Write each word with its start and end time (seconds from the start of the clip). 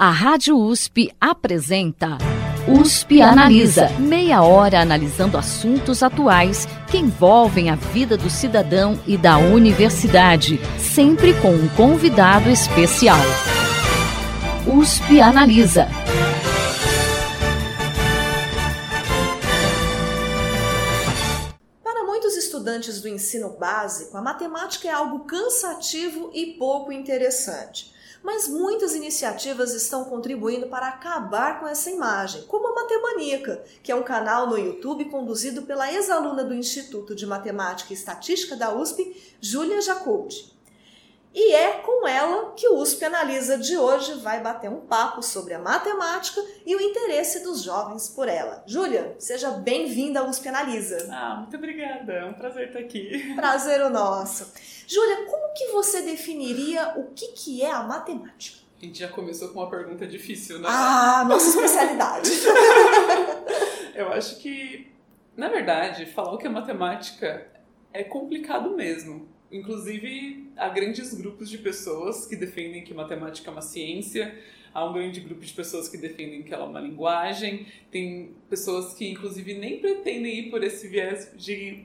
A 0.00 0.10
Rádio 0.10 0.56
USP 0.56 1.12
apresenta 1.20 2.18
USP 2.68 3.20
Analisa. 3.20 3.88
Meia 3.98 4.42
hora 4.42 4.80
analisando 4.80 5.36
assuntos 5.36 6.04
atuais 6.04 6.68
que 6.88 6.98
envolvem 6.98 7.68
a 7.68 7.74
vida 7.74 8.16
do 8.16 8.30
cidadão 8.30 8.96
e 9.08 9.16
da 9.16 9.38
universidade, 9.38 10.60
sempre 10.78 11.34
com 11.40 11.50
um 11.50 11.68
convidado 11.70 12.48
especial. 12.48 13.18
USP 14.72 15.20
Analisa. 15.20 15.88
Para 21.82 22.04
muitos 22.04 22.36
estudantes 22.36 23.00
do 23.00 23.08
ensino 23.08 23.56
básico, 23.58 24.16
a 24.16 24.22
matemática 24.22 24.86
é 24.86 24.92
algo 24.92 25.24
cansativo 25.24 26.30
e 26.32 26.52
pouco 26.56 26.92
interessante. 26.92 27.97
Mas 28.22 28.48
muitas 28.48 28.94
iniciativas 28.94 29.74
estão 29.74 30.04
contribuindo 30.04 30.66
para 30.66 30.88
acabar 30.88 31.60
com 31.60 31.66
essa 31.66 31.90
imagem, 31.90 32.42
como 32.42 32.68
a 32.68 32.74
Matemanica, 32.74 33.64
que 33.82 33.92
é 33.92 33.94
um 33.94 34.02
canal 34.02 34.46
no 34.48 34.58
YouTube 34.58 35.06
conduzido 35.06 35.62
pela 35.62 35.92
ex-aluna 35.92 36.44
do 36.44 36.54
Instituto 36.54 37.14
de 37.14 37.26
Matemática 37.26 37.92
e 37.92 37.96
Estatística 37.96 38.56
da 38.56 38.74
USP, 38.74 39.36
Júlia 39.40 39.80
Jacobi. 39.80 40.57
E 41.34 41.52
é 41.52 41.72
com 41.78 42.08
ela 42.08 42.52
que 42.56 42.66
o 42.68 42.78
USP 42.78 43.04
Analisa 43.04 43.58
de 43.58 43.76
hoje 43.76 44.14
vai 44.14 44.40
bater 44.40 44.70
um 44.70 44.80
papo 44.80 45.22
sobre 45.22 45.52
a 45.54 45.58
matemática 45.58 46.40
e 46.64 46.74
o 46.74 46.80
interesse 46.80 47.42
dos 47.42 47.62
jovens 47.62 48.08
por 48.08 48.28
ela. 48.28 48.62
Júlia, 48.66 49.14
seja 49.18 49.50
bem-vinda 49.50 50.20
ao 50.20 50.28
USP 50.28 50.48
Analisa. 50.48 51.06
Ah, 51.12 51.36
muito 51.36 51.56
obrigada. 51.56 52.12
É 52.12 52.24
um 52.24 52.32
prazer 52.32 52.68
estar 52.68 52.78
aqui. 52.78 53.34
Prazer 53.34 53.82
o 53.82 53.90
nosso. 53.90 54.52
Júlia, 54.86 55.26
como 55.26 55.52
que 55.54 55.68
você 55.68 56.02
definiria 56.02 56.94
o 56.96 57.12
que, 57.12 57.28
que 57.28 57.62
é 57.62 57.70
a 57.70 57.82
matemática? 57.82 58.58
A 58.80 58.84
gente 58.84 58.98
já 59.00 59.08
começou 59.08 59.48
com 59.48 59.58
uma 59.58 59.68
pergunta 59.68 60.06
difícil, 60.06 60.60
né? 60.60 60.68
Ah, 60.70 61.24
nossa 61.28 61.48
especialidade. 61.50 62.30
Eu 63.94 64.12
acho 64.12 64.38
que, 64.38 64.90
na 65.36 65.48
verdade, 65.48 66.06
falar 66.06 66.32
o 66.32 66.38
que 66.38 66.46
é 66.46 66.50
matemática 66.50 67.46
é 67.92 68.02
complicado 68.02 68.70
mesmo. 68.70 69.28
Inclusive, 69.50 70.50
há 70.56 70.68
grandes 70.68 71.14
grupos 71.14 71.48
de 71.48 71.58
pessoas 71.58 72.26
que 72.26 72.36
defendem 72.36 72.84
que 72.84 72.92
matemática 72.92 73.48
é 73.48 73.52
uma 73.52 73.62
ciência, 73.62 74.38
há 74.74 74.84
um 74.84 74.92
grande 74.92 75.20
grupo 75.20 75.44
de 75.44 75.52
pessoas 75.52 75.88
que 75.88 75.96
defendem 75.96 76.42
que 76.42 76.52
ela 76.52 76.64
é 76.64 76.68
uma 76.68 76.80
linguagem, 76.80 77.66
tem 77.90 78.34
pessoas 78.50 78.92
que, 78.94 79.08
inclusive, 79.08 79.54
nem 79.54 79.78
pretendem 79.78 80.38
ir 80.38 80.50
por 80.50 80.62
esse 80.62 80.86
viés 80.86 81.32
de. 81.36 81.84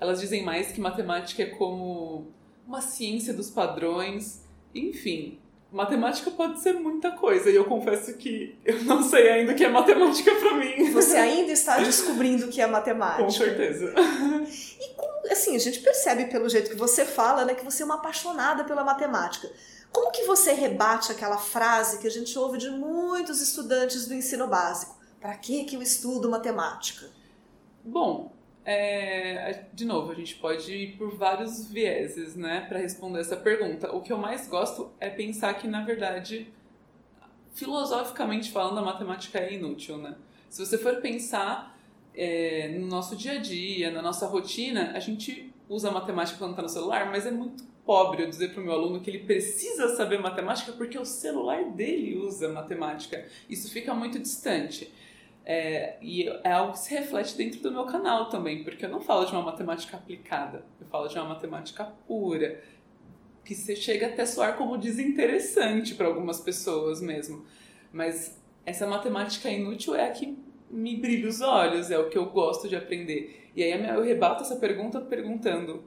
Elas 0.00 0.20
dizem 0.20 0.44
mais 0.44 0.72
que 0.72 0.80
matemática 0.80 1.42
é 1.42 1.46
como 1.46 2.26
uma 2.66 2.80
ciência 2.80 3.32
dos 3.32 3.50
padrões, 3.50 4.44
enfim. 4.74 5.38
Matemática 5.70 6.30
pode 6.30 6.60
ser 6.60 6.72
muita 6.74 7.10
coisa 7.10 7.50
e 7.50 7.54
eu 7.54 7.66
confesso 7.66 8.16
que 8.16 8.56
eu 8.64 8.84
não 8.84 9.02
sei 9.02 9.28
ainda 9.28 9.52
o 9.52 9.54
que 9.54 9.64
é 9.64 9.68
matemática 9.68 10.34
para 10.34 10.54
mim. 10.54 10.90
Você 10.92 11.16
ainda 11.16 11.52
está 11.52 11.78
descobrindo 11.84 12.46
o 12.46 12.48
que 12.48 12.60
é 12.60 12.66
matemática. 12.66 13.22
Com 13.22 13.30
certeza. 13.30 13.94
E 14.80 14.94
assim, 15.30 15.56
a 15.56 15.58
gente 15.58 15.80
percebe 15.80 16.26
pelo 16.26 16.48
jeito 16.48 16.70
que 16.70 16.76
você 16.76 17.04
fala, 17.04 17.44
né, 17.44 17.54
que 17.54 17.64
você 17.64 17.82
é 17.82 17.86
uma 17.86 17.96
apaixonada 17.96 18.64
pela 18.64 18.84
matemática. 18.84 19.50
Como 19.90 20.10
que 20.10 20.24
você 20.24 20.52
rebate 20.52 21.10
aquela 21.10 21.38
frase 21.38 21.98
que 21.98 22.06
a 22.06 22.10
gente 22.10 22.38
ouve 22.38 22.58
de 22.58 22.70
muitos 22.70 23.40
estudantes 23.40 24.06
do 24.06 24.14
ensino 24.14 24.46
básico? 24.46 24.98
Para 25.20 25.34
que 25.36 25.64
que 25.64 25.76
eu 25.76 25.82
estudo 25.82 26.30
matemática? 26.30 27.06
Bom, 27.82 28.32
é, 28.64 29.64
de 29.72 29.86
novo, 29.86 30.12
a 30.12 30.14
gente 30.14 30.34
pode 30.36 30.70
ir 30.70 30.96
por 30.98 31.16
vários 31.16 31.66
vieses, 31.70 32.36
né, 32.36 32.66
para 32.68 32.78
responder 32.78 33.20
essa 33.20 33.36
pergunta. 33.36 33.90
O 33.94 34.02
que 34.02 34.12
eu 34.12 34.18
mais 34.18 34.46
gosto 34.46 34.92
é 35.00 35.08
pensar 35.08 35.54
que, 35.54 35.66
na 35.66 35.84
verdade, 35.84 36.52
filosoficamente 37.54 38.52
falando, 38.52 38.78
a 38.78 38.82
matemática 38.82 39.38
é 39.38 39.54
inútil, 39.54 39.96
né? 39.96 40.16
Se 40.50 40.64
você 40.64 40.78
for 40.78 40.96
pensar 40.96 41.77
é, 42.18 42.68
no 42.76 42.88
nosso 42.88 43.14
dia 43.14 43.32
a 43.32 43.38
dia, 43.38 43.92
na 43.92 44.02
nossa 44.02 44.26
rotina, 44.26 44.90
a 44.92 44.98
gente 44.98 45.54
usa 45.68 45.88
matemática 45.88 46.36
quando 46.36 46.50
está 46.50 46.62
no 46.62 46.68
celular, 46.68 47.08
mas 47.08 47.24
é 47.24 47.30
muito 47.30 47.62
pobre 47.86 48.24
eu 48.24 48.28
dizer 48.28 48.52
para 48.52 48.60
o 48.60 48.64
meu 48.64 48.72
aluno 48.72 49.00
que 49.00 49.08
ele 49.08 49.20
precisa 49.20 49.94
saber 49.94 50.18
matemática 50.18 50.72
porque 50.72 50.98
o 50.98 51.04
celular 51.04 51.70
dele 51.70 52.18
usa 52.18 52.48
matemática. 52.48 53.24
Isso 53.48 53.70
fica 53.70 53.94
muito 53.94 54.18
distante. 54.18 54.92
É, 55.44 55.96
e 56.02 56.28
é 56.42 56.52
algo 56.52 56.72
que 56.72 56.80
se 56.80 56.92
reflete 56.92 57.36
dentro 57.36 57.60
do 57.60 57.70
meu 57.70 57.84
canal 57.84 58.28
também, 58.28 58.64
porque 58.64 58.84
eu 58.84 58.90
não 58.90 59.00
falo 59.00 59.24
de 59.24 59.32
uma 59.32 59.42
matemática 59.42 59.96
aplicada, 59.96 60.64
eu 60.80 60.86
falo 60.88 61.06
de 61.06 61.16
uma 61.16 61.28
matemática 61.28 61.84
pura, 62.06 62.60
que 63.44 63.54
você 63.54 63.76
chega 63.76 64.08
até 64.08 64.26
soar 64.26 64.58
como 64.58 64.76
desinteressante 64.76 65.94
para 65.94 66.08
algumas 66.08 66.40
pessoas 66.40 67.00
mesmo. 67.00 67.46
Mas 67.92 68.38
essa 68.66 68.86
matemática 68.86 69.48
inútil 69.48 69.94
é 69.94 70.06
a 70.06 70.10
que 70.10 70.36
me 70.70 70.96
brilha 70.96 71.28
os 71.28 71.40
olhos, 71.40 71.90
é 71.90 71.98
o 71.98 72.08
que 72.08 72.18
eu 72.18 72.26
gosto 72.26 72.68
de 72.68 72.76
aprender. 72.76 73.50
E 73.54 73.62
aí 73.62 73.86
eu 73.88 74.02
rebato 74.02 74.42
essa 74.42 74.56
pergunta 74.56 75.00
perguntando: 75.00 75.82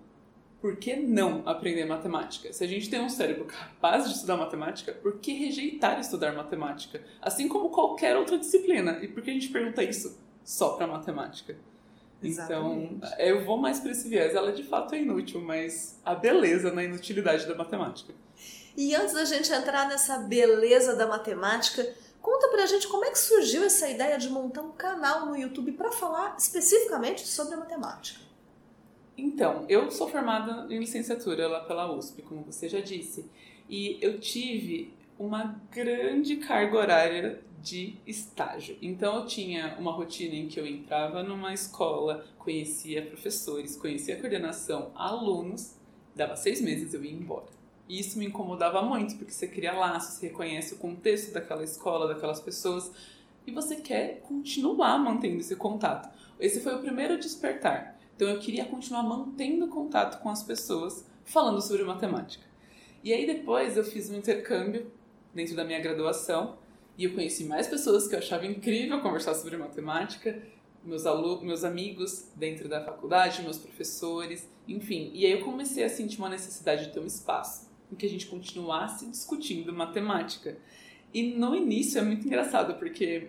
por 0.61 0.75
que 0.75 0.95
não 0.95 1.41
aprender 1.45 1.85
matemática? 1.85 2.53
Se 2.53 2.63
a 2.63 2.67
gente 2.67 2.89
tem 2.89 3.01
um 3.01 3.09
cérebro 3.09 3.45
capaz 3.45 4.07
de 4.07 4.13
estudar 4.13 4.37
matemática, 4.37 4.91
por 4.93 5.19
que 5.19 5.33
rejeitar 5.33 5.99
estudar 5.99 6.33
matemática? 6.33 7.01
Assim 7.21 7.47
como 7.47 7.69
qualquer 7.69 8.15
outra 8.15 8.37
disciplina. 8.37 8.99
E 9.01 9.07
por 9.07 9.23
que 9.23 9.31
a 9.31 9.33
gente 9.33 9.49
pergunta 9.49 9.83
isso 9.83 10.19
só 10.43 10.73
para 10.73 10.85
matemática? 10.85 11.57
Então, 12.21 12.29
Exatamente. 12.29 12.93
Então, 12.93 13.09
eu 13.17 13.43
vou 13.43 13.57
mais 13.57 13.79
para 13.79 13.91
esse 13.91 14.07
viés. 14.07 14.35
Ela 14.35 14.51
de 14.51 14.63
fato 14.63 14.93
é 14.93 15.01
inútil, 15.01 15.41
mas 15.41 15.99
a 16.05 16.13
beleza 16.13 16.71
na 16.71 16.83
inutilidade 16.83 17.47
da 17.47 17.55
matemática. 17.55 18.13
E 18.77 18.95
antes 18.95 19.13
da 19.13 19.25
gente 19.25 19.51
entrar 19.51 19.87
nessa 19.89 20.19
beleza 20.19 20.95
da 20.95 21.07
matemática, 21.07 21.87
conta 22.21 22.47
pra 22.49 22.65
gente 22.65 22.87
como 22.87 23.05
é 23.05 23.11
que 23.11 23.19
surgiu 23.19 23.63
essa 23.63 23.89
ideia 23.89 24.17
de 24.17 24.29
montar 24.29 24.61
um 24.61 24.71
canal 24.71 25.25
no 25.25 25.35
YouTube 25.35 25.71
para 25.73 25.91
falar 25.91 26.35
especificamente 26.37 27.27
sobre 27.27 27.55
a 27.55 27.57
matemática. 27.57 28.19
Então, 29.17 29.65
eu 29.67 29.91
sou 29.91 30.07
formada 30.07 30.73
em 30.73 30.79
licenciatura 30.79 31.47
lá 31.47 31.59
pela 31.61 31.91
USP, 31.93 32.21
como 32.21 32.43
você 32.43 32.69
já 32.69 32.79
disse, 32.79 33.29
e 33.69 33.97
eu 34.01 34.19
tive 34.19 34.93
uma 35.19 35.61
grande 35.69 36.37
carga 36.37 36.77
horária 36.77 37.41
de 37.61 37.95
estágio. 38.07 38.77
Então, 38.81 39.17
eu 39.17 39.25
tinha 39.25 39.75
uma 39.77 39.91
rotina 39.91 40.33
em 40.33 40.47
que 40.47 40.59
eu 40.59 40.65
entrava 40.65 41.21
numa 41.21 41.53
escola, 41.53 42.25
conhecia 42.39 43.05
professores, 43.05 43.75
conhecia 43.75 44.19
coordenação, 44.19 44.91
alunos, 44.95 45.75
dava 46.15 46.35
seis 46.35 46.59
meses 46.59 46.93
eu 46.93 47.03
ia 47.03 47.11
embora. 47.11 47.60
E 47.91 47.99
isso 47.99 48.17
me 48.17 48.25
incomodava 48.25 48.81
muito, 48.81 49.17
porque 49.17 49.33
você 49.33 49.45
cria 49.45 49.73
laços, 49.73 50.13
você 50.13 50.27
reconhece 50.27 50.75
o 50.75 50.77
contexto 50.77 51.33
daquela 51.33 51.61
escola, 51.61 52.07
daquelas 52.07 52.39
pessoas, 52.39 52.89
e 53.45 53.51
você 53.51 53.75
quer 53.75 54.21
continuar 54.21 54.97
mantendo 54.97 55.41
esse 55.41 55.57
contato. 55.57 56.09
Esse 56.39 56.61
foi 56.61 56.73
o 56.73 56.79
primeiro 56.79 57.19
despertar. 57.19 57.99
Então 58.15 58.29
eu 58.29 58.39
queria 58.39 58.63
continuar 58.63 59.03
mantendo 59.03 59.67
contato 59.67 60.21
com 60.21 60.29
as 60.29 60.41
pessoas 60.41 61.05
falando 61.25 61.61
sobre 61.61 61.83
matemática. 61.83 62.45
E 63.03 63.11
aí 63.11 63.25
depois 63.25 63.75
eu 63.75 63.83
fiz 63.83 64.09
um 64.09 64.15
intercâmbio 64.15 64.89
dentro 65.33 65.53
da 65.53 65.65
minha 65.65 65.81
graduação 65.81 66.55
e 66.97 67.03
eu 67.03 67.13
conheci 67.13 67.43
mais 67.43 67.67
pessoas 67.67 68.07
que 68.07 68.15
eu 68.15 68.19
achava 68.19 68.45
incrível 68.45 69.01
conversar 69.01 69.35
sobre 69.35 69.57
matemática, 69.57 70.41
meus 70.81 71.05
alunos, 71.05 71.43
meus 71.43 71.65
amigos 71.65 72.29
dentro 72.37 72.69
da 72.69 72.81
faculdade, 72.81 73.41
meus 73.41 73.57
professores, 73.57 74.47
enfim. 74.65 75.11
E 75.13 75.25
aí 75.25 75.33
eu 75.33 75.41
comecei 75.41 75.83
a 75.83 75.89
sentir 75.89 76.19
uma 76.19 76.29
necessidade 76.29 76.85
de 76.85 76.93
ter 76.93 77.01
um 77.01 77.05
espaço 77.05 77.69
em 77.91 77.95
que 77.95 78.05
a 78.05 78.09
gente 78.09 78.27
continuasse 78.27 79.05
discutindo 79.07 79.73
matemática. 79.73 80.57
E 81.13 81.33
no 81.33 81.55
início 81.55 81.99
é 81.99 82.01
muito 82.01 82.25
engraçado 82.25 82.75
porque 82.79 83.27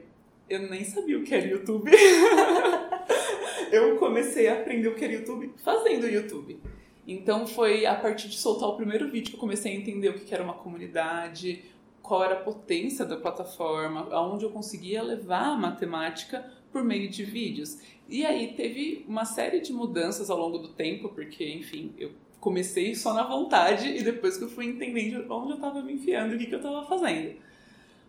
eu 0.48 0.70
nem 0.70 0.84
sabia 0.84 1.18
o 1.18 1.24
que 1.24 1.34
era 1.34 1.46
YouTube. 1.46 1.90
eu 3.72 3.96
comecei 3.96 4.48
a 4.48 4.54
aprender 4.54 4.88
o 4.88 4.94
que 4.94 5.04
era 5.04 5.14
YouTube 5.14 5.52
fazendo 5.56 6.06
YouTube. 6.06 6.60
Então 7.06 7.46
foi 7.46 7.84
a 7.84 7.94
partir 7.94 8.28
de 8.28 8.38
soltar 8.38 8.68
o 8.68 8.76
primeiro 8.76 9.10
vídeo 9.10 9.30
que 9.30 9.36
eu 9.36 9.40
comecei 9.40 9.72
a 9.72 9.74
entender 9.74 10.10
o 10.10 10.14
que 10.14 10.32
era 10.32 10.44
uma 10.44 10.54
comunidade, 10.54 11.64
qual 12.00 12.22
era 12.22 12.34
a 12.34 12.40
potência 12.40 13.04
da 13.04 13.16
plataforma, 13.16 14.08
aonde 14.10 14.44
eu 14.44 14.50
conseguia 14.50 15.02
levar 15.02 15.54
a 15.54 15.56
matemática 15.56 16.48
por 16.70 16.84
meio 16.84 17.08
de 17.08 17.25
vídeos. 17.25 17.78
E 18.08 18.25
aí 18.25 18.54
teve 18.54 19.04
uma 19.08 19.25
série 19.25 19.60
de 19.60 19.72
mudanças 19.72 20.31
ao 20.31 20.38
longo 20.38 20.58
do 20.58 20.69
tempo, 20.69 21.08
porque, 21.08 21.48
enfim, 21.48 21.92
eu 21.98 22.10
comecei 22.42 22.92
só 22.96 23.14
na 23.14 23.22
vontade 23.22 23.88
e 23.88 24.02
depois 24.02 24.36
que 24.36 24.42
eu 24.42 24.50
fui 24.50 24.66
entendendo 24.66 25.24
onde 25.32 25.52
eu 25.52 25.54
estava 25.54 25.80
me 25.80 25.92
enfiando 25.92 26.34
o 26.34 26.38
que, 26.38 26.46
que 26.46 26.54
eu 26.54 26.58
estava 26.58 26.84
fazendo. 26.84 27.36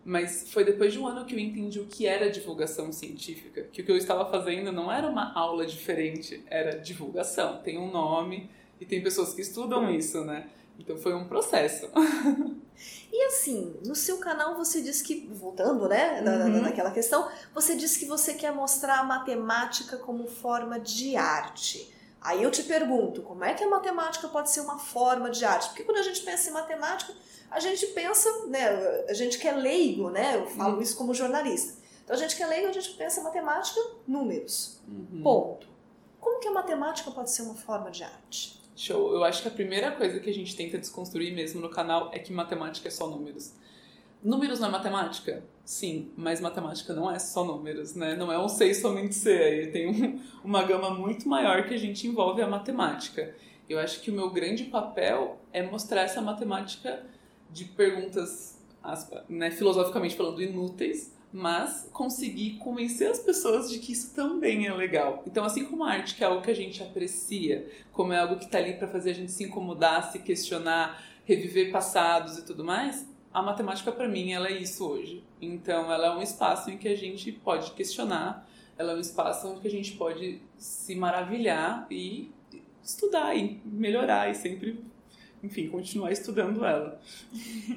Mas 0.04 0.52
foi 0.52 0.66
depois 0.66 0.92
de 0.92 0.98
um 1.00 1.08
ano 1.08 1.24
que 1.24 1.36
eu 1.36 1.40
entendi 1.40 1.80
o 1.80 1.86
que 1.86 2.08
era 2.08 2.30
divulgação 2.32 2.92
científica, 2.92 3.68
que 3.72 3.82
o 3.82 3.86
que 3.86 3.92
eu 3.92 3.96
estava 3.96 4.30
fazendo 4.30 4.72
não 4.72 4.92
era 4.92 5.08
uma 5.08 5.32
aula 5.34 5.66
diferente, 5.68 6.44
era 6.50 6.80
divulgação. 6.80 7.62
Tem 7.62 7.78
um 7.78 7.92
nome 7.92 8.50
e 8.82 8.86
tem 8.86 9.02
pessoas 9.04 9.34
que 9.34 9.42
estudam 9.42 9.90
isso, 9.94 10.26
né? 10.26 10.48
Então 10.80 10.98
foi 10.98 11.14
um 11.14 11.26
processo. 11.26 11.88
E 13.12 13.26
assim, 13.26 13.76
no 13.86 13.94
seu 13.96 14.18
canal 14.18 14.56
você 14.56 14.82
diz 14.82 15.00
que, 15.00 15.28
voltando, 15.32 15.88
né, 15.88 16.20
na, 16.22 16.46
Uhum. 16.46 16.62
naquela 16.64 16.90
questão, 16.90 17.30
você 17.54 17.76
diz 17.76 17.96
que 17.96 18.06
você 18.06 18.34
quer 18.34 18.52
mostrar 18.52 19.00
a 19.00 19.04
matemática 19.04 19.98
como 19.98 20.26
forma 20.26 20.80
de 20.80 21.16
arte. 21.16 21.94
Aí 22.24 22.42
eu 22.42 22.50
te 22.50 22.64
pergunto, 22.64 23.22
como 23.22 23.44
é 23.44 23.54
que 23.54 23.64
a 23.64 23.70
matemática 23.70 24.30
pode 24.30 24.50
ser 24.50 24.62
uma 24.62 24.80
forma 24.80 25.30
de 25.30 25.44
arte? 25.44 25.68
Porque 25.68 25.84
quando 25.84 25.98
a 25.98 26.04
gente 26.04 26.22
pensa 26.22 26.50
em 26.50 26.54
matemática, 26.54 27.14
a 27.52 27.60
gente 27.60 27.86
pensa, 27.88 28.48
né, 28.48 29.06
a 29.10 29.14
gente 29.14 29.38
que 29.38 29.48
é 29.48 29.52
leigo, 29.52 30.10
né, 30.10 30.38
eu 30.38 30.48
falo 30.48 30.76
uhum. 30.76 30.82
isso 30.82 30.96
como 30.96 31.14
jornalista. 31.14 31.78
Então 32.04 32.16
a 32.16 32.20
gente 32.20 32.36
que 32.36 32.42
é 32.42 32.48
leigo, 32.48 32.68
a 32.68 32.72
gente 32.72 32.92
pensa 32.92 33.22
matemática, 33.22 33.80
números. 34.08 34.80
Uhum. 34.88 35.22
Ponto. 35.22 35.68
Como 36.20 36.40
que 36.40 36.48
a 36.48 36.52
matemática 36.52 37.12
pode 37.12 37.30
ser 37.30 37.42
uma 37.42 37.56
forma 37.56 37.92
de 37.92 38.04
arte? 38.04 38.62
Show. 38.76 39.14
Eu 39.14 39.24
acho 39.24 39.42
que 39.42 39.50
a 39.50 39.52
primeira 39.52 39.92
coisa 39.92 40.20
que 40.20 40.30
a 40.30 40.34
gente 40.34 40.56
tenta 40.56 40.78
desconstruir 40.78 41.34
mesmo 41.34 41.60
no 41.60 41.70
canal 41.70 42.10
é 42.14 42.20
que 42.20 42.32
matemática 42.32 42.88
é 42.88 42.92
só 42.92 43.06
números. 43.06 43.52
Números 44.24 44.60
não 44.60 44.70
é 44.70 44.72
matemática? 44.72 45.44
Sim, 45.66 46.12
mas 46.16 46.40
matemática 46.40 46.94
não 46.94 47.12
é 47.12 47.20
só 47.20 47.44
números, 47.44 47.94
né? 47.94 48.16
Não 48.16 48.32
é 48.32 48.40
um 48.40 48.48
6 48.48 48.78
somente 48.78 49.16
C, 49.16 49.32
aí 49.32 49.68
tem 49.68 49.88
um, 49.88 50.20
uma 50.44 50.64
gama 50.64 50.92
muito 50.92 51.28
maior 51.28 51.68
que 51.68 51.74
a 51.74 51.78
gente 51.78 52.08
envolve 52.08 52.42
a 52.42 52.48
matemática. 52.48 53.36
Eu 53.70 53.80
acho 53.80 54.02
que 54.02 54.12
o 54.12 54.14
meu 54.14 54.30
grande 54.30 54.66
papel 54.66 55.40
é 55.52 55.62
mostrar 55.62 56.02
essa 56.02 56.22
matemática 56.22 57.06
de 57.50 57.66
perguntas, 57.66 58.60
né, 59.30 59.52
filosoficamente 59.52 60.16
falando, 60.16 60.42
inúteis, 60.42 61.14
mas 61.32 61.90
conseguir 61.92 62.58
convencer 62.58 63.10
as 63.10 63.20
pessoas 63.20 63.70
de 63.70 63.80
que 63.80 63.92
isso 63.92 64.14
também 64.14 64.68
é 64.68 64.74
legal. 64.74 65.24
Então, 65.26 65.44
assim 65.44 65.66
como 65.66 65.84
a 65.84 65.92
arte, 65.92 66.16
que 66.16 66.24
é 66.24 66.28
algo 66.28 66.42
que 66.42 66.52
a 66.52 66.56
gente 66.56 66.84
aprecia, 66.84 67.68
como 67.92 68.14
é 68.14 68.20
algo 68.20 68.38
que 68.38 68.46
está 68.46 68.60
ali 68.60 68.74
para 68.74 68.88
fazer 68.88 69.12
a 69.12 69.16
gente 69.16 69.32
se 69.32 69.44
incomodar, 69.44 70.12
se 70.12 70.20
questionar, 70.20 71.02
reviver 71.26 71.72
passados 71.72 72.38
e 72.38 72.46
tudo 72.46 72.64
mais, 72.64 73.08
a 73.34 73.42
matemática 73.42 73.92
para 73.92 74.08
mim 74.08 74.32
ela 74.32 74.48
é 74.48 74.54
isso 74.54 74.88
hoje. 74.88 75.24
Então 75.42 75.92
ela 75.92 76.08
é 76.08 76.12
um 76.12 76.22
espaço 76.22 76.70
em 76.70 76.78
que 76.78 76.88
a 76.88 76.96
gente 76.96 77.32
pode 77.32 77.72
questionar, 77.72 78.48
ela 78.78 78.92
é 78.92 78.96
um 78.96 79.00
espaço 79.00 79.48
onde 79.48 79.68
a 79.68 79.72
gente 79.72 79.94
pode 79.94 80.42
se 80.58 80.96
maravilhar 80.96 81.88
e 81.90 82.32
estudar 82.84 83.36
e 83.36 83.62
melhorar 83.66 84.30
e 84.30 84.36
sempre, 84.36 84.84
enfim, 85.42 85.70
continuar 85.70 86.12
estudando 86.12 86.64
ela. 86.64 87.00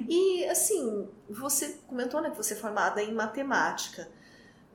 E 0.07 0.45
assim, 0.45 1.07
você 1.29 1.79
comentou 1.87 2.21
né, 2.21 2.29
que 2.29 2.37
você 2.37 2.53
é 2.53 2.57
formada 2.57 3.01
em 3.01 3.13
matemática. 3.13 4.09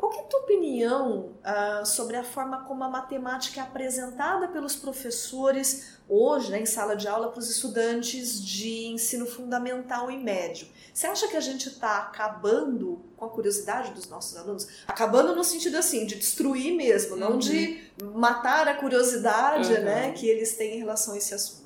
Qual 0.03 0.13
é 0.15 0.19
a 0.19 0.25
tua 0.25 0.41
opinião 0.41 1.33
uh, 1.45 1.87
sobre 1.87 2.17
a 2.17 2.25
forma 2.25 2.65
como 2.65 2.83
a 2.83 2.89
matemática 2.89 3.61
é 3.61 3.63
apresentada 3.63 4.49
pelos 4.49 4.75
professores 4.75 5.97
hoje, 6.09 6.51
né, 6.51 6.61
em 6.61 6.67
sala 6.67 6.97
de 6.97 7.07
aula, 7.07 7.29
para 7.29 7.39
os 7.39 7.49
estudantes 7.49 8.45
de 8.45 8.87
ensino 8.87 9.25
fundamental 9.27 10.11
e 10.11 10.19
médio? 10.19 10.67
Você 10.93 11.07
acha 11.07 11.29
que 11.29 11.37
a 11.37 11.41
gente 11.41 11.69
está 11.69 11.99
acabando 11.99 13.01
com 13.17 13.27
a 13.27 13.29
curiosidade 13.29 13.93
dos 13.93 14.09
nossos 14.09 14.37
alunos? 14.37 14.67
Acabando 14.89 15.37
no 15.37 15.45
sentido 15.45 15.77
assim, 15.77 16.05
de 16.05 16.17
destruir 16.17 16.75
mesmo, 16.75 17.13
uhum. 17.13 17.21
não 17.21 17.39
de 17.39 17.81
uhum. 18.03 18.19
matar 18.19 18.67
a 18.67 18.75
curiosidade 18.75 19.73
uhum. 19.73 19.85
né, 19.85 20.11
que 20.11 20.27
eles 20.27 20.57
têm 20.57 20.75
em 20.75 20.79
relação 20.81 21.15
a 21.15 21.19
esse 21.19 21.33
assunto. 21.33 21.63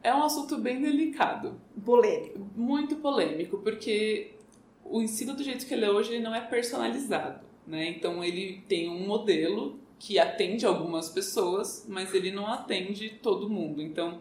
É 0.00 0.14
um 0.14 0.22
assunto 0.22 0.56
bem 0.58 0.80
delicado. 0.80 1.60
Polêmico. 1.84 2.38
Muito 2.54 2.94
polêmico, 2.98 3.58
porque 3.58 4.38
o 4.90 5.00
ensino 5.00 5.34
do 5.34 5.42
jeito 5.42 5.64
que 5.64 5.72
ele 5.72 5.84
é 5.84 5.90
hoje 5.90 6.12
ele 6.12 6.22
não 6.22 6.34
é 6.34 6.40
personalizado, 6.40 7.40
né? 7.66 7.88
Então 7.88 8.22
ele 8.22 8.62
tem 8.68 8.90
um 8.90 9.06
modelo 9.06 9.78
que 9.98 10.18
atende 10.18 10.66
algumas 10.66 11.08
pessoas, 11.08 11.86
mas 11.88 12.12
ele 12.12 12.32
não 12.32 12.46
atende 12.46 13.10
todo 13.22 13.48
mundo. 13.48 13.80
Então 13.80 14.20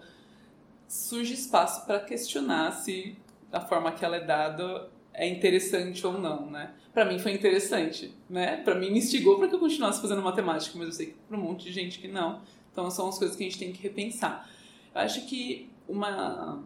surge 0.88 1.34
espaço 1.34 1.86
para 1.86 2.00
questionar 2.00 2.72
se 2.72 3.16
a 3.52 3.60
forma 3.60 3.92
que 3.92 4.06
ela 4.06 4.18
é 4.18 4.24
dada 4.24 4.90
é 5.14 5.28
interessante 5.28 6.06
ou 6.06 6.14
não, 6.14 6.50
né? 6.50 6.72
Para 6.94 7.06
mim 7.06 7.18
foi 7.18 7.34
interessante, 7.34 8.14
né? 8.30 8.58
Para 8.58 8.76
mim 8.76 8.92
me 8.92 9.00
instigou 9.00 9.38
para 9.38 9.48
que 9.48 9.56
eu 9.56 9.60
continuasse 9.60 10.00
fazendo 10.00 10.22
matemática, 10.22 10.78
mas 10.78 10.88
eu 10.88 10.94
sei 10.94 11.06
que 11.08 11.16
para 11.28 11.38
um 11.38 11.42
monte 11.42 11.66
de 11.66 11.72
gente 11.72 12.00
que 12.00 12.08
não. 12.08 12.42
Então 12.72 12.90
são 12.92 13.10
as 13.10 13.18
coisas 13.18 13.36
que 13.36 13.44
a 13.44 13.48
gente 13.48 13.58
tem 13.58 13.72
que 13.72 13.82
repensar. 13.82 14.48
Eu 14.94 15.02
acho 15.02 15.26
que 15.26 15.70
uma 15.88 16.64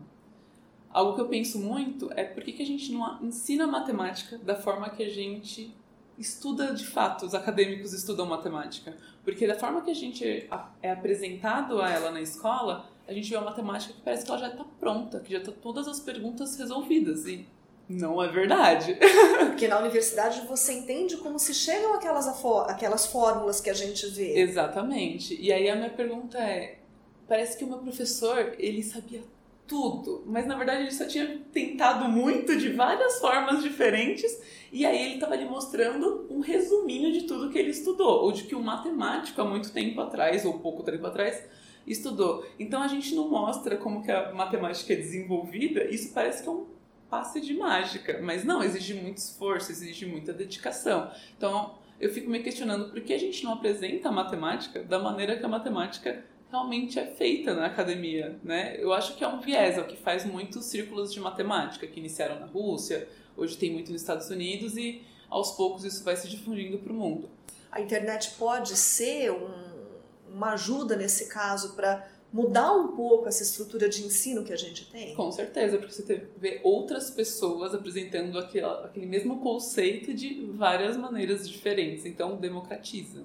Algo 0.94 1.16
que 1.16 1.22
eu 1.22 1.28
penso 1.28 1.58
muito 1.58 2.12
é 2.16 2.24
por 2.24 2.44
que, 2.44 2.52
que 2.54 2.62
a 2.62 2.66
gente 2.66 2.92
não 2.92 3.20
ensina 3.24 3.66
matemática 3.66 4.38
da 4.38 4.56
forma 4.56 4.90
que 4.92 5.04
a 5.04 5.10
gente 5.10 5.76
estuda 6.20 6.74
de 6.74 6.86
fato, 6.86 7.26
os 7.26 7.34
acadêmicos 7.34 7.94
estudam 7.94 8.28
matemática. 8.28 8.96
Porque 9.24 9.48
da 9.48 9.56
forma 9.56 9.82
que 9.82 9.90
a 9.90 9.96
gente 9.96 10.48
é 10.82 10.92
apresentado 10.92 11.82
a 11.82 11.90
ela 11.90 12.12
na 12.12 12.22
escola, 12.22 12.90
a 13.08 13.14
gente 13.14 13.30
vê 13.30 13.36
uma 13.36 13.46
matemática 13.46 13.94
que 13.94 14.02
parece 14.02 14.24
que 14.24 14.30
ela 14.30 14.40
já 14.40 14.50
está 14.50 14.64
pronta, 14.80 15.20
que 15.20 15.32
já 15.32 15.40
está 15.40 15.52
todas 15.52 15.88
as 15.88 16.00
perguntas 16.00 16.56
resolvidas. 16.58 17.26
E 17.26 17.48
não 17.90 18.22
é 18.22 18.28
verdade. 18.28 18.96
Porque 19.40 19.68
na 19.68 19.80
universidade 19.80 20.46
você 20.46 20.74
entende 20.74 21.18
como 21.18 21.40
se 21.40 21.56
chegam 21.56 21.96
aquelas, 21.96 22.28
aquelas 22.68 23.08
fórmulas 23.08 23.60
que 23.60 23.70
a 23.70 23.74
gente 23.74 24.06
vê. 24.08 24.40
Exatamente. 24.40 25.40
E 25.42 25.52
aí 25.52 25.68
a 25.70 25.76
minha 25.76 25.90
pergunta 25.90 26.38
é: 26.38 26.78
parece 27.28 27.58
que 27.58 27.64
o 27.64 27.68
meu 27.68 27.80
professor 27.80 28.56
ele 28.60 28.84
sabia 28.84 29.24
tudo, 29.74 30.24
mas 30.28 30.46
na 30.46 30.56
verdade 30.56 30.84
ele 30.84 30.92
só 30.92 31.08
tinha 31.08 31.40
tentado 31.52 32.08
muito 32.08 32.56
de 32.56 32.70
várias 32.70 33.20
formas 33.20 33.64
diferentes. 33.64 34.40
E 34.72 34.86
aí 34.86 35.04
ele 35.04 35.14
estava 35.16 35.34
ali 35.34 35.46
mostrando 35.46 36.28
um 36.30 36.42
resuminho 36.42 37.12
de 37.12 37.24
tudo 37.24 37.50
que 37.50 37.58
ele 37.58 37.72
estudou, 37.72 38.24
ou 38.24 38.32
de 38.32 38.44
que 38.44 38.54
um 38.54 38.62
matemático 38.62 39.42
há 39.42 39.44
muito 39.44 39.74
tempo 39.74 40.00
atrás, 40.00 40.46
ou 40.46 40.60
pouco 40.60 40.84
tempo 40.84 41.08
atrás, 41.08 41.44
estudou. 41.88 42.46
Então 42.60 42.84
a 42.84 42.88
gente 42.88 43.16
não 43.16 43.28
mostra 43.28 43.76
como 43.76 44.04
que 44.04 44.12
a 44.12 44.32
matemática 44.32 44.94
é 44.94 44.96
desenvolvida, 44.96 45.86
isso 45.86 46.14
parece 46.14 46.44
que 46.44 46.50
é 46.50 46.52
um 46.52 46.68
passe 47.10 47.42
de 47.42 47.56
mágica, 47.56 48.20
mas 48.22 48.44
não, 48.44 48.64
exige 48.64 48.94
muito 48.94 49.18
esforço, 49.18 49.72
exige 49.72 50.06
muita 50.06 50.32
dedicação. 50.32 51.10
Então 51.36 51.74
eu 52.00 52.14
fico 52.14 52.30
me 52.30 52.44
questionando 52.44 52.92
por 52.92 53.02
que 53.02 53.12
a 53.12 53.20
gente 53.20 53.44
não 53.44 53.54
apresenta 53.54 54.10
a 54.10 54.12
matemática 54.12 54.84
da 54.84 55.00
maneira 55.00 55.36
que 55.36 55.44
a 55.44 55.50
matemática 55.50 56.24
realmente 56.54 57.00
é 57.00 57.08
feita 57.08 57.56
na 57.56 57.66
academia, 57.66 58.40
né? 58.44 58.76
Eu 58.78 58.94
acho 58.94 59.16
que 59.16 59.24
é 59.24 59.28
um 59.28 59.42
viés, 59.42 59.76
é 59.76 59.82
o 59.82 59.88
que 59.88 59.98
faz 59.98 60.24
muitos 60.24 60.66
círculos 60.66 61.12
de 61.12 61.20
matemática 61.20 61.88
que 61.88 62.00
iniciaram 62.00 62.40
na 62.40 62.46
Rússia, 62.46 63.10
hoje 63.36 63.58
tem 63.58 63.74
muito 63.74 63.92
nos 63.92 64.02
Estados 64.02 64.30
Unidos 64.30 64.78
e 64.78 65.02
aos 65.28 65.54
poucos 65.54 65.84
isso 65.84 66.04
vai 66.04 66.16
se 66.16 66.28
difundindo 66.28 66.78
para 66.78 66.94
o 66.94 66.96
mundo. 66.96 67.28
A 67.72 67.82
internet 67.82 68.36
pode 68.38 68.78
ser 68.78 69.32
um, 69.32 69.50
uma 70.32 70.54
ajuda 70.54 70.96
nesse 70.96 71.28
caso 71.28 71.74
para 71.74 72.08
mudar 72.32 72.72
um 72.72 72.90
pouco 72.90 73.28
essa 73.28 73.42
estrutura 73.42 73.90
de 73.90 74.04
ensino 74.04 74.44
que 74.44 74.54
a 74.54 74.56
gente 74.56 74.86
tem? 74.92 75.16
Com 75.16 75.32
certeza, 75.32 75.80
porque 75.80 75.92
você 75.92 76.28
vê 76.38 76.62
outras 76.64 77.10
pessoas 77.10 77.74
apresentando 77.74 78.38
aquele, 78.38 78.66
aquele 78.66 79.08
mesmo 79.08 79.40
conceito 79.40 80.14
de 80.14 80.46
várias 80.54 80.96
maneiras 80.98 81.50
diferentes, 81.50 82.06
então 82.06 82.36
democratiza. 82.36 83.24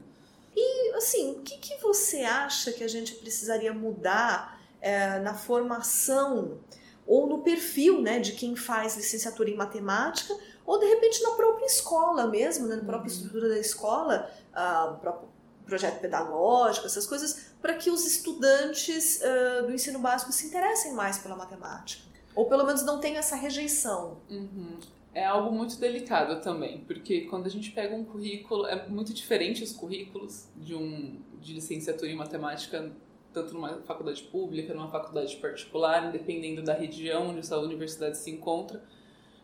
E, 0.61 0.93
assim, 0.97 1.31
o 1.31 1.43
que, 1.43 1.57
que 1.59 1.77
você 1.81 2.23
acha 2.23 2.73
que 2.73 2.83
a 2.83 2.89
gente 2.89 3.15
precisaria 3.15 3.73
mudar 3.73 4.61
é, 4.81 5.21
na 5.21 5.33
formação 5.33 6.59
ou 7.07 7.29
no 7.29 7.43
perfil 7.43 8.03
né, 8.03 8.19
de 8.19 8.33
quem 8.33 8.57
faz 8.57 8.97
licenciatura 8.97 9.49
em 9.49 9.55
matemática, 9.55 10.37
ou 10.67 10.81
de 10.81 10.87
repente 10.87 11.23
na 11.23 11.31
própria 11.31 11.65
escola 11.65 12.27
mesmo, 12.27 12.67
né, 12.67 12.75
na 12.75 12.83
própria 12.83 13.09
uhum. 13.09 13.17
estrutura 13.17 13.49
da 13.49 13.59
escola, 13.59 14.29
uh, 14.53 14.99
próprio 14.99 15.29
projeto 15.65 16.01
pedagógico, 16.01 16.87
essas 16.87 17.07
coisas, 17.07 17.53
para 17.63 17.75
que 17.75 17.89
os 17.89 18.05
estudantes 18.05 19.21
uh, 19.23 19.67
do 19.67 19.73
ensino 19.73 20.01
básico 20.01 20.33
se 20.33 20.49
interessem 20.49 20.93
mais 20.93 21.19
pela 21.19 21.37
matemática. 21.37 22.03
Ou 22.35 22.47
pelo 22.47 22.67
menos 22.67 22.83
não 22.83 22.99
tenham 22.99 23.19
essa 23.19 23.37
rejeição. 23.37 24.19
Uhum 24.29 24.79
é 25.15 25.25
algo 25.25 25.55
muito 25.55 25.79
delicado 25.79 26.41
também, 26.41 26.81
porque 26.87 27.23
quando 27.23 27.47
a 27.47 27.51
gente 27.51 27.71
pega 27.71 27.95
um 27.95 28.05
currículo, 28.05 28.67
é 28.67 28.89
muito 28.89 29.13
diferente 29.13 29.63
os 29.63 29.73
currículos 29.73 30.49
de 30.57 30.75
um 30.75 31.21
de 31.41 31.55
licenciatura 31.55 32.11
em 32.11 32.17
matemática, 32.17 32.93
tanto 33.33 33.55
numa 33.55 33.81
faculdade 33.83 34.23
pública, 34.25 34.75
numa 34.75 34.89
faculdade 34.89 35.37
particular, 35.37 36.11
dependendo 36.11 36.63
da 36.63 36.75
região 36.75 37.29
onde 37.29 37.41
essa 37.41 37.59
universidade 37.59 38.19
se 38.19 38.31
encontra, 38.31 38.83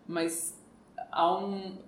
mas 0.06 0.60
há 1.10 1.36
um 1.36 1.78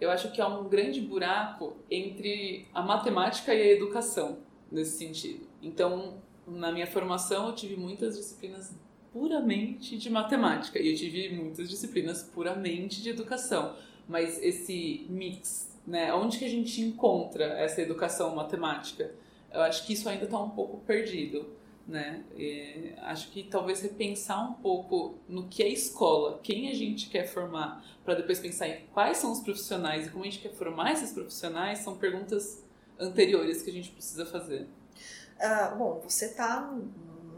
eu 0.00 0.10
acho 0.10 0.32
que 0.32 0.40
há 0.40 0.48
um 0.48 0.68
grande 0.68 1.00
buraco 1.00 1.76
entre 1.90 2.66
a 2.74 2.82
matemática 2.82 3.54
e 3.54 3.62
a 3.62 3.72
educação 3.72 4.38
nesse 4.70 4.98
sentido. 4.98 5.46
Então, 5.62 6.18
na 6.46 6.72
minha 6.72 6.86
formação, 6.86 7.48
eu 7.48 7.54
tive 7.54 7.76
muitas 7.76 8.16
disciplinas 8.16 8.74
puramente 9.14 9.96
de 9.96 10.10
matemática 10.10 10.76
e 10.76 10.90
eu 10.90 10.96
tive 10.96 11.28
muitas 11.28 11.70
disciplinas 11.70 12.24
puramente 12.24 13.00
de 13.00 13.10
educação. 13.10 13.76
Mas 14.08 14.42
esse 14.42 15.06
mix, 15.08 15.78
né, 15.86 16.12
onde 16.12 16.36
que 16.36 16.44
a 16.44 16.50
gente 16.50 16.80
encontra 16.80 17.44
essa 17.44 17.80
educação 17.80 18.34
matemática? 18.34 19.14
Eu 19.52 19.62
acho 19.62 19.86
que 19.86 19.92
isso 19.92 20.08
ainda 20.08 20.24
está 20.24 20.36
um 20.42 20.50
pouco 20.50 20.78
perdido. 20.78 21.46
Né? 21.86 22.24
E 22.36 22.94
acho 23.02 23.30
que 23.30 23.44
talvez 23.44 23.82
repensar 23.82 24.50
um 24.50 24.54
pouco 24.54 25.18
no 25.28 25.48
que 25.48 25.62
é 25.62 25.68
escola, 25.68 26.40
quem 26.42 26.70
a 26.70 26.74
gente 26.74 27.10
quer 27.10 27.26
formar, 27.26 27.84
para 28.02 28.14
depois 28.14 28.40
pensar 28.40 28.68
em 28.68 28.86
quais 28.92 29.18
são 29.18 29.30
os 29.30 29.40
profissionais 29.40 30.06
e 30.06 30.10
como 30.10 30.24
a 30.24 30.26
gente 30.26 30.40
quer 30.40 30.52
formar 30.54 30.92
esses 30.92 31.12
profissionais, 31.12 31.80
são 31.80 31.96
perguntas 31.98 32.64
anteriores 32.98 33.62
que 33.62 33.70
a 33.70 33.72
gente 33.72 33.90
precisa 33.90 34.24
fazer. 34.24 34.66
Uh, 35.36 35.76
bom, 35.76 36.00
você 36.02 36.26
está 36.26 36.74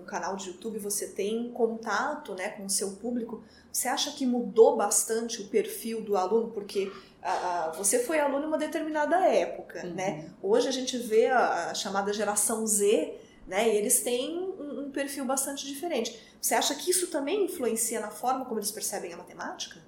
canal 0.06 0.36
de 0.36 0.48
YouTube 0.48 0.78
você 0.78 1.08
tem 1.08 1.50
contato 1.52 2.34
né, 2.34 2.50
com 2.50 2.64
o 2.64 2.70
seu 2.70 2.92
público, 2.92 3.42
você 3.70 3.88
acha 3.88 4.12
que 4.12 4.24
mudou 4.24 4.76
bastante 4.76 5.42
o 5.42 5.48
perfil 5.48 6.00
do 6.00 6.16
aluno? 6.16 6.48
Porque 6.48 6.90
ah, 7.22 7.72
você 7.76 7.98
foi 7.98 8.18
aluno 8.18 8.44
em 8.44 8.48
uma 8.48 8.58
determinada 8.58 9.16
época, 9.26 9.84
uhum. 9.84 9.94
né? 9.94 10.30
Hoje 10.42 10.68
a 10.68 10.72
gente 10.72 10.96
vê 10.96 11.26
a, 11.26 11.70
a 11.70 11.74
chamada 11.74 12.12
geração 12.12 12.66
Z 12.66 13.20
né? 13.46 13.68
E 13.68 13.76
eles 13.76 14.02
têm 14.02 14.38
um, 14.38 14.86
um 14.86 14.90
perfil 14.90 15.24
bastante 15.24 15.66
diferente. 15.66 16.20
Você 16.40 16.54
acha 16.54 16.74
que 16.74 16.90
isso 16.90 17.08
também 17.08 17.44
influencia 17.44 18.00
na 18.00 18.10
forma 18.10 18.44
como 18.44 18.58
eles 18.58 18.72
percebem 18.72 19.12
a 19.12 19.16
matemática? 19.16 19.80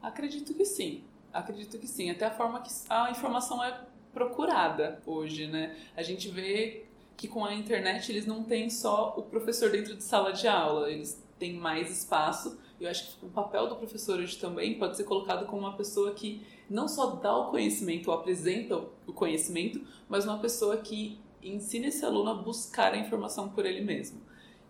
Acredito 0.00 0.54
que 0.54 0.64
sim. 0.64 1.04
Acredito 1.32 1.78
que 1.78 1.88
sim. 1.88 2.10
Até 2.10 2.26
a 2.26 2.30
forma 2.30 2.60
que 2.62 2.70
a 2.88 3.10
informação 3.10 3.62
é 3.62 3.80
procurada 4.12 5.02
hoje, 5.06 5.46
né? 5.46 5.76
A 5.96 6.02
gente 6.02 6.28
vê 6.28 6.84
que 7.16 7.28
com 7.28 7.44
a 7.44 7.54
internet 7.54 8.10
eles 8.10 8.26
não 8.26 8.44
têm 8.44 8.70
só 8.70 9.14
o 9.16 9.22
professor 9.22 9.70
dentro 9.70 9.94
de 9.94 10.02
sala 10.02 10.32
de 10.32 10.48
aula, 10.48 10.90
eles 10.90 11.22
têm 11.38 11.54
mais 11.54 11.90
espaço. 11.90 12.58
Eu 12.80 12.88
acho 12.88 13.18
que 13.18 13.26
o 13.26 13.28
papel 13.28 13.68
do 13.68 13.76
professor 13.76 14.18
hoje 14.18 14.38
também 14.38 14.78
pode 14.78 14.96
ser 14.96 15.04
colocado 15.04 15.46
como 15.46 15.62
uma 15.62 15.76
pessoa 15.76 16.12
que 16.12 16.44
não 16.68 16.88
só 16.88 17.16
dá 17.16 17.36
o 17.36 17.50
conhecimento 17.50 18.10
ou 18.10 18.14
apresenta 18.14 18.76
o 19.06 19.12
conhecimento, 19.12 19.80
mas 20.08 20.24
uma 20.24 20.38
pessoa 20.38 20.76
que 20.76 21.18
ensina 21.42 21.86
esse 21.86 22.04
aluno 22.04 22.30
a 22.30 22.34
buscar 22.34 22.92
a 22.92 22.96
informação 22.96 23.48
por 23.48 23.66
ele 23.66 23.80
mesmo. 23.80 24.20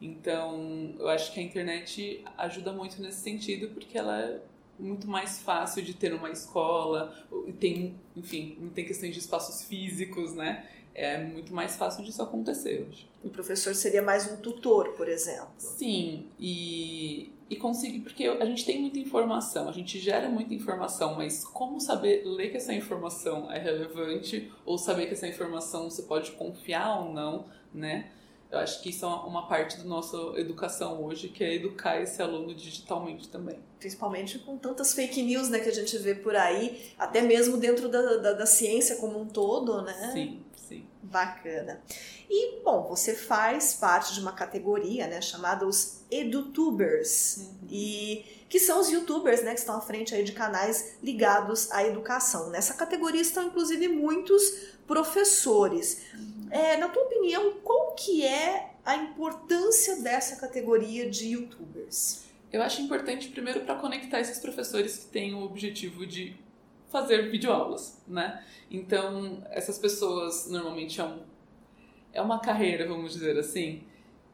Então, 0.00 0.94
eu 0.99 1.08
acho 1.08 1.32
que 1.32 1.38
a 1.38 1.42
internet 1.42 2.25
ajuda 2.37 2.72
muito 2.72 3.00
nesse 3.00 3.20
sentido, 3.20 3.68
porque 3.68 3.96
ela 3.96 4.20
é 4.20 4.42
muito 4.78 5.06
mais 5.06 5.40
fácil 5.40 5.82
de 5.82 5.94
ter 5.94 6.12
uma 6.12 6.30
escola, 6.30 7.14
tem, 7.61 7.94
enfim, 8.16 8.70
tem 8.75 8.84
questões 8.84 9.12
de 9.12 9.20
espaços 9.20 9.62
físicos, 9.62 10.34
né? 10.34 10.68
É 10.94 11.18
muito 11.18 11.54
mais 11.54 11.76
fácil 11.76 12.04
disso 12.04 12.22
acontecer 12.22 12.87
hoje. 12.88 13.08
O 13.25 13.30
professor 13.30 13.75
seria 13.75 14.02
mais 14.02 14.30
um 14.30 14.37
tutor, 14.37 14.90
por 14.90 15.08
exemplo. 15.08 15.49
Sim, 15.56 16.26
e, 16.38 17.32
e 17.49 17.56
conseguir, 17.56 18.00
porque 18.00 18.25
a 18.26 18.44
gente 18.44 18.64
tem 18.64 18.80
muita 18.80 18.99
informação, 18.99 19.68
a 19.68 19.72
gente 19.72 19.99
gera 19.99 20.28
muita 20.28 20.52
informação, 20.52 21.14
mas 21.14 21.44
como 21.44 21.80
saber 21.80 22.25
ler 22.26 22.50
que 22.50 22.56
essa 22.56 22.75
informação 22.75 23.50
é 23.50 23.58
relevante 23.58 24.52
ou 24.66 24.76
saber 24.76 25.06
que 25.06 25.14
essa 25.14 25.26
informação 25.26 25.88
você 25.88 26.02
pode 26.02 26.32
confiar 26.32 27.00
ou 27.00 27.12
não, 27.12 27.46
né? 27.72 28.11
Eu 28.52 28.58
acho 28.58 28.82
que 28.82 28.90
isso 28.90 29.06
é 29.06 29.08
uma 29.08 29.49
parte 29.49 29.78
da 29.78 29.84
nossa 29.84 30.14
educação 30.37 31.02
hoje, 31.02 31.30
que 31.30 31.42
é 31.42 31.54
educar 31.54 31.99
esse 32.02 32.20
aluno 32.20 32.54
digitalmente 32.54 33.26
também. 33.28 33.58
Principalmente 33.78 34.38
com 34.40 34.58
tantas 34.58 34.92
fake 34.92 35.22
news 35.22 35.49
né, 35.49 35.58
que 35.58 35.70
a 35.70 35.75
gente 35.75 35.96
vê 35.96 36.14
por 36.14 36.37
aí, 36.37 36.92
até 36.99 37.22
mesmo 37.22 37.56
dentro 37.56 37.88
da, 37.88 38.16
da, 38.18 38.32
da 38.34 38.44
ciência 38.44 38.96
como 38.96 39.18
um 39.18 39.26
todo, 39.26 39.80
né? 39.80 40.11
Sim, 40.12 40.12
sim. 40.12 40.42
Bacana. 41.02 41.82
E, 42.30 42.62
bom, 42.62 42.82
você 42.88 43.14
faz 43.14 43.75
parte 43.75 44.14
de 44.14 44.21
uma 44.21 44.32
categoria 44.32 45.06
né, 45.06 45.21
chamada 45.21 45.66
os 45.66 46.00
edutubers. 46.11 47.38
Uhum. 47.38 47.68
E 47.71 48.25
que 48.49 48.61
são 48.61 48.80
os 48.80 48.88
youtubers 48.88 49.42
né, 49.42 49.54
que 49.54 49.61
estão 49.61 49.76
à 49.76 49.80
frente 49.80 50.14
aí 50.14 50.23
de 50.23 50.32
canais 50.32 50.97
ligados 51.02 51.71
à 51.73 51.85
educação. 51.85 52.50
Nessa 52.50 52.75
categoria 52.75 53.21
estão, 53.21 53.47
inclusive, 53.47 53.88
muitos 53.88 54.76
professores. 54.87 56.02
Uhum. 56.14 56.49
É, 56.50 56.76
na 56.76 56.88
tua 56.88 57.02
opinião, 57.02 57.54
qual 57.64 57.92
que 57.94 58.25
é 58.25 58.71
a 58.85 58.97
importância 58.97 59.97
dessa 59.97 60.37
categoria 60.37 61.09
de 61.11 61.28
youtubers? 61.28 62.23
Eu 62.52 62.62
acho 62.62 62.82
importante 62.82 63.28
primeiro 63.28 63.61
para 63.61 63.75
conectar 63.76 64.21
esses 64.21 64.38
professores 64.38 64.99
que 64.99 65.06
têm 65.06 65.35
o 65.35 65.42
objetivo 65.42 66.06
de 66.06 66.37
fazer 66.92 67.30
videoaulas, 67.30 68.00
né? 68.06 68.44
Então, 68.70 69.42
essas 69.50 69.78
pessoas 69.78 70.49
normalmente 70.49 71.00
é, 71.00 71.04
um, 71.04 71.20
é 72.12 72.22
uma 72.22 72.38
carreira, 72.38 72.87
vamos 72.87 73.14
dizer 73.14 73.37
assim, 73.38 73.82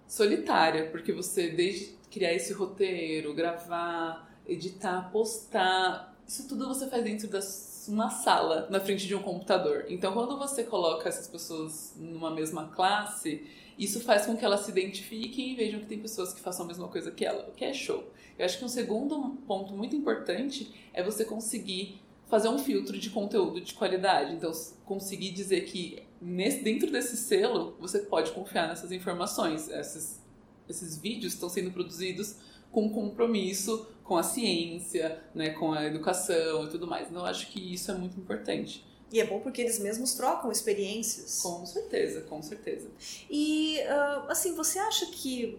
solitária, 0.07 0.91
porque 0.91 1.13
você 1.13 1.49
desde 1.49 1.97
criar 2.11 2.35
esse 2.35 2.53
roteiro, 2.53 3.33
gravar, 3.33 4.29
editar, 4.47 5.11
postar, 5.11 6.17
isso 6.27 6.47
tudo 6.47 6.69
você 6.69 6.87
faz 6.89 7.03
dentro 7.05 7.29
da 7.29 7.41
uma 7.89 8.11
sala 8.11 8.69
na 8.71 8.79
frente 8.79 9.07
de 9.07 9.15
um 9.15 9.23
computador. 9.23 9.87
Então, 9.89 10.13
quando 10.13 10.37
você 10.37 10.63
coloca 10.63 11.09
essas 11.09 11.27
pessoas 11.27 11.95
numa 11.97 12.31
mesma 12.31 12.69
classe, 12.69 13.47
isso 13.79 14.01
faz 14.01 14.27
com 14.27 14.37
que 14.37 14.45
elas 14.45 14.61
se 14.61 14.71
identifiquem 14.71 15.53
e 15.53 15.55
vejam 15.55 15.81
que 15.81 15.87
tem 15.87 15.99
pessoas 15.99 16.35
que 16.35 16.41
façam 16.41 16.65
a 16.65 16.69
mesma 16.69 16.89
coisa 16.89 17.11
que 17.11 17.25
ela, 17.25 17.49
o 17.49 17.53
que 17.53 17.65
é 17.65 17.73
show. 17.73 18.05
Eu 18.39 18.45
acho 18.45 18.59
que 18.59 18.65
um 18.65 18.69
segundo 18.69 19.39
ponto 19.47 19.73
muito 19.73 19.97
importante 19.97 20.71
é 20.93 21.03
você 21.03 21.25
conseguir 21.25 22.01
fazer 22.29 22.49
um 22.49 22.59
filtro 22.59 22.99
de 22.99 23.11
conteúdo 23.11 23.61
de 23.61 23.75
qualidade. 23.75 24.35
Então, 24.35 24.53
conseguir 24.85 25.31
dizer 25.31 25.63
que 25.63 26.03
nesse, 26.21 26.63
dentro 26.63 26.91
desse 26.91 27.17
selo 27.17 27.77
você 27.81 28.01
pode 28.01 28.33
confiar 28.33 28.69
nessas 28.69 28.93
informações. 28.93 29.69
Esses, 29.69 30.21
esses 30.69 30.99
vídeos 30.99 31.35
estão 31.35 31.49
sendo 31.49 31.71
produzidos 31.71 32.37
com 32.71 32.91
compromisso 32.91 33.87
com 34.05 34.17
a 34.17 34.23
ciência, 34.23 35.23
né, 35.35 35.51
com 35.51 35.73
a 35.73 35.85
educação 35.85 36.65
e 36.65 36.71
tudo 36.71 36.87
mais. 36.87 37.09
Então, 37.09 37.21
eu 37.21 37.27
acho 37.27 37.49
que 37.49 37.75
isso 37.75 37.91
é 37.91 37.95
muito 37.95 38.19
importante. 38.19 38.87
E 39.13 39.21
é 39.21 39.27
bom 39.27 39.41
porque 39.41 39.61
eles 39.61 39.79
mesmos 39.79 40.15
trocam 40.15 40.51
experiências. 40.51 41.41
Com 41.43 41.65
certeza, 41.65 42.23
com 42.23 42.43
certeza. 42.43 42.91
E, 43.31 43.79
uh, 43.81 44.31
assim, 44.31 44.55
você 44.55 44.79
acha 44.79 45.07
que, 45.07 45.59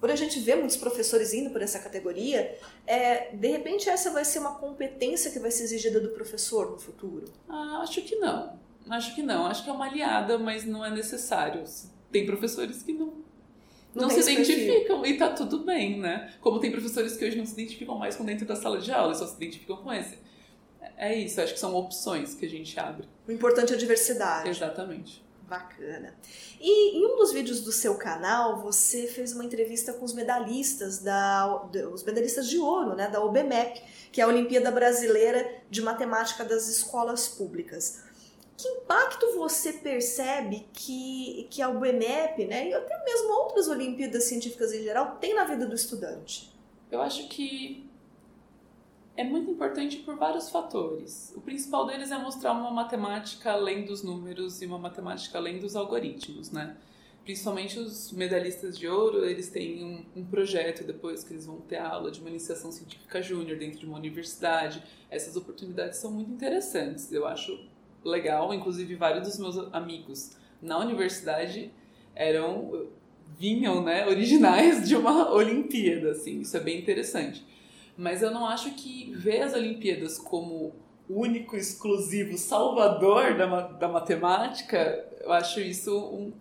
por 0.00 0.10
a 0.10 0.16
gente 0.16 0.40
ver 0.40 0.56
muitos 0.56 0.76
professores 0.76 1.34
indo 1.34 1.50
por 1.50 1.60
essa 1.60 1.78
categoria, 1.78 2.58
é, 2.86 3.34
de 3.34 3.48
repente 3.48 3.88
essa 3.88 4.10
vai 4.10 4.24
ser 4.24 4.38
uma 4.38 4.54
competência 4.54 5.30
que 5.30 5.38
vai 5.38 5.50
ser 5.50 5.64
exigida 5.64 6.00
do 6.00 6.08
professor 6.08 6.70
no 6.70 6.78
futuro? 6.78 7.26
Ah, 7.48 7.80
acho 7.82 8.00
que 8.02 8.16
não. 8.16 8.58
Acho 8.88 9.14
que 9.14 9.22
não. 9.22 9.46
Acho 9.46 9.62
que 9.62 9.70
é 9.70 9.72
uma 9.72 9.86
aliada, 9.86 10.38
mas 10.38 10.64
não 10.64 10.84
é 10.84 10.90
necessário. 10.90 11.62
Tem 12.10 12.24
professores 12.24 12.82
que 12.82 12.92
não 12.92 13.30
não, 13.94 14.06
não 14.06 14.10
se 14.10 14.32
identificam 14.32 15.04
e 15.04 15.16
tá 15.16 15.30
tudo 15.30 15.64
bem, 15.64 15.98
né? 15.98 16.32
Como 16.40 16.60
tem 16.60 16.70
professores 16.70 17.16
que 17.16 17.24
hoje 17.24 17.36
não 17.36 17.44
se 17.44 17.54
identificam 17.54 17.98
mais 17.98 18.16
com 18.16 18.24
dentro 18.24 18.46
da 18.46 18.54
sala 18.54 18.78
de 18.78 18.92
aula, 18.92 19.14
só 19.14 19.26
se 19.26 19.34
identificam 19.34 19.76
com 19.78 19.92
esse. 19.92 20.18
É 20.96 21.14
isso, 21.14 21.40
acho 21.40 21.54
que 21.54 21.60
são 21.60 21.74
opções 21.74 22.34
que 22.34 22.46
a 22.46 22.48
gente 22.48 22.78
abre. 22.78 23.08
O 23.26 23.32
importante 23.32 23.72
é 23.72 23.76
a 23.76 23.78
diversidade. 23.78 24.48
Exatamente. 24.48 25.22
Bacana. 25.50 26.14
E 26.60 26.96
em 26.96 27.04
um 27.04 27.16
dos 27.16 27.32
vídeos 27.32 27.60
do 27.60 27.72
seu 27.72 27.96
canal, 27.96 28.62
você 28.62 29.08
fez 29.08 29.32
uma 29.32 29.44
entrevista 29.44 29.92
com 29.92 30.04
os 30.04 30.14
medalhistas 30.14 31.00
da 31.00 31.68
os 31.92 32.04
medalhistas 32.04 32.48
de 32.48 32.56
ouro, 32.58 32.94
né, 32.94 33.08
da 33.08 33.20
OBMEP, 33.20 33.82
que 34.12 34.20
é 34.20 34.24
a 34.24 34.28
Olimpíada 34.28 34.70
Brasileira 34.70 35.60
de 35.68 35.82
Matemática 35.82 36.44
das 36.44 36.68
Escolas 36.68 37.26
Públicas. 37.26 38.04
Que 38.56 38.68
impacto 38.68 39.34
você 39.34 39.72
percebe 39.72 40.68
que, 40.72 41.48
que 41.50 41.60
a 41.60 41.68
UBMEP, 41.68 42.44
né, 42.44 42.68
e 42.68 42.72
até 42.72 43.04
mesmo 43.04 43.32
outras 43.32 43.66
Olimpíadas 43.66 44.24
Científicas 44.24 44.72
em 44.72 44.84
geral, 44.84 45.16
tem 45.16 45.34
na 45.34 45.42
vida 45.42 45.66
do 45.66 45.74
estudante? 45.74 46.54
Eu 46.92 47.02
acho 47.02 47.28
que 47.28 47.89
é 49.16 49.24
muito 49.24 49.50
importante 49.50 49.98
por 49.98 50.16
vários 50.16 50.48
fatores. 50.50 51.32
O 51.36 51.40
principal 51.40 51.86
deles 51.86 52.10
é 52.10 52.18
mostrar 52.18 52.52
uma 52.52 52.70
matemática 52.70 53.52
além 53.52 53.84
dos 53.84 54.02
números 54.02 54.62
e 54.62 54.66
uma 54.66 54.78
matemática 54.78 55.38
além 55.38 55.58
dos 55.58 55.76
algoritmos, 55.76 56.50
né? 56.50 56.76
Principalmente 57.24 57.78
os 57.78 58.12
medalhistas 58.12 58.78
de 58.78 58.88
ouro, 58.88 59.24
eles 59.24 59.50
têm 59.50 59.84
um, 59.84 60.20
um 60.20 60.24
projeto 60.24 60.84
depois 60.84 61.22
que 61.22 61.32
eles 61.34 61.44
vão 61.44 61.60
ter 61.60 61.76
aula 61.76 62.10
de 62.10 62.20
uma 62.20 62.30
iniciação 62.30 62.72
científica 62.72 63.20
júnior 63.20 63.58
dentro 63.58 63.78
de 63.78 63.86
uma 63.86 63.98
universidade. 63.98 64.82
Essas 65.10 65.36
oportunidades 65.36 65.98
são 65.98 66.10
muito 66.10 66.30
interessantes. 66.32 67.12
Eu 67.12 67.26
acho 67.26 67.68
legal, 68.02 68.54
inclusive 68.54 68.94
vários 68.94 69.28
dos 69.28 69.38
meus 69.38 69.58
amigos 69.72 70.36
na 70.62 70.78
universidade 70.78 71.70
eram 72.14 72.88
vinham, 73.38 73.82
né, 73.82 74.06
originais 74.06 74.88
de 74.88 74.96
uma 74.96 75.30
Olimpíada, 75.32 76.10
assim, 76.10 76.40
isso 76.40 76.56
é 76.56 76.60
bem 76.60 76.78
interessante. 76.78 77.44
Mas 77.96 78.22
eu 78.22 78.30
não 78.30 78.46
acho 78.46 78.72
que 78.72 79.12
ver 79.14 79.42
as 79.42 79.54
Olimpíadas 79.54 80.18
como 80.18 80.72
único, 81.08 81.56
exclusivo, 81.56 82.38
salvador 82.38 83.36
da, 83.36 83.62
da 83.68 83.88
matemática, 83.88 85.04
eu 85.20 85.32
acho 85.32 85.60
isso 85.60 85.98
um, 85.98 86.32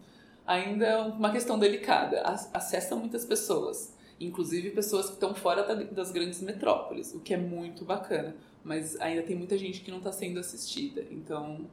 ainda 0.46 1.06
uma 1.06 1.32
questão 1.32 1.58
delicada. 1.58 2.22
Acessa 2.54 2.96
muitas 2.96 3.26
pessoas, 3.26 3.96
inclusive 4.20 4.70
pessoas 4.70 5.08
que 5.08 5.14
estão 5.14 5.34
fora 5.34 5.64
da, 5.64 5.74
das 5.74 6.12
grandes 6.12 6.42
metrópoles, 6.42 7.14
o 7.14 7.20
que 7.20 7.34
é 7.34 7.38
muito 7.38 7.84
bacana 7.84 8.36
mas 8.64 9.00
ainda 9.00 9.24
tem 9.24 9.36
muita 9.36 9.58
gente 9.58 9.82
que 9.82 9.92
não 9.92 10.00
está 10.00 10.12
sendo 10.12 10.40
assistida. 10.40 11.06
Então, 11.12 11.66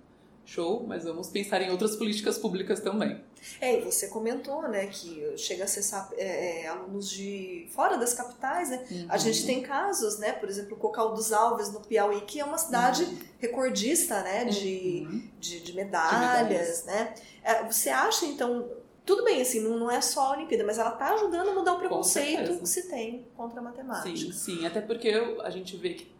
show, 0.46 0.84
mas 0.86 1.04
vamos 1.04 1.28
pensar 1.28 1.60
em 1.60 1.70
outras 1.70 1.96
políticas 1.96 2.38
públicas 2.38 2.80
também. 2.80 3.20
É, 3.60 3.78
e 3.78 3.84
você 3.84 4.08
comentou, 4.08 4.62
né, 4.62 4.86
que 4.86 5.36
chega 5.36 5.64
a 5.64 5.66
acessar 5.66 6.08
é, 6.16 6.62
é, 6.62 6.68
alunos 6.68 7.10
de 7.10 7.68
fora 7.70 7.96
das 7.96 8.14
capitais, 8.14 8.70
né? 8.70 8.84
Uhum. 8.90 9.06
A 9.08 9.18
gente 9.18 9.44
tem 9.44 9.60
casos, 9.60 10.18
né, 10.18 10.32
por 10.32 10.48
exemplo, 10.48 10.76
Cocal 10.76 11.14
dos 11.14 11.32
Alves, 11.32 11.72
no 11.72 11.80
Piauí, 11.80 12.20
que 12.22 12.40
é 12.40 12.44
uma 12.44 12.58
cidade 12.58 13.04
uhum. 13.04 13.18
recordista, 13.38 14.22
né, 14.22 14.44
de, 14.44 15.06
uhum. 15.06 15.28
de, 15.38 15.60
de, 15.60 15.72
medalhas, 15.74 16.10
de, 16.10 16.44
medalhas, 16.44 16.84
né? 16.84 17.14
É, 17.42 17.64
você 17.64 17.90
acha, 17.90 18.24
então, 18.26 18.68
tudo 19.04 19.24
bem, 19.24 19.42
assim, 19.42 19.60
não, 19.60 19.78
não 19.78 19.90
é 19.90 20.00
só 20.00 20.26
a 20.26 20.30
Olimpíada, 20.32 20.64
mas 20.64 20.78
ela 20.78 20.92
está 20.92 21.14
ajudando 21.14 21.50
a 21.50 21.54
mudar 21.54 21.74
o 21.74 21.78
preconceito 21.78 22.58
que 22.58 22.68
se 22.68 22.88
tem 22.88 23.26
contra 23.36 23.60
a 23.60 23.62
matemática. 23.62 24.16
Sim, 24.16 24.32
sim, 24.32 24.66
até 24.66 24.80
porque 24.80 25.10
a 25.42 25.50
gente 25.50 25.76
vê 25.76 25.94
que 25.94 26.15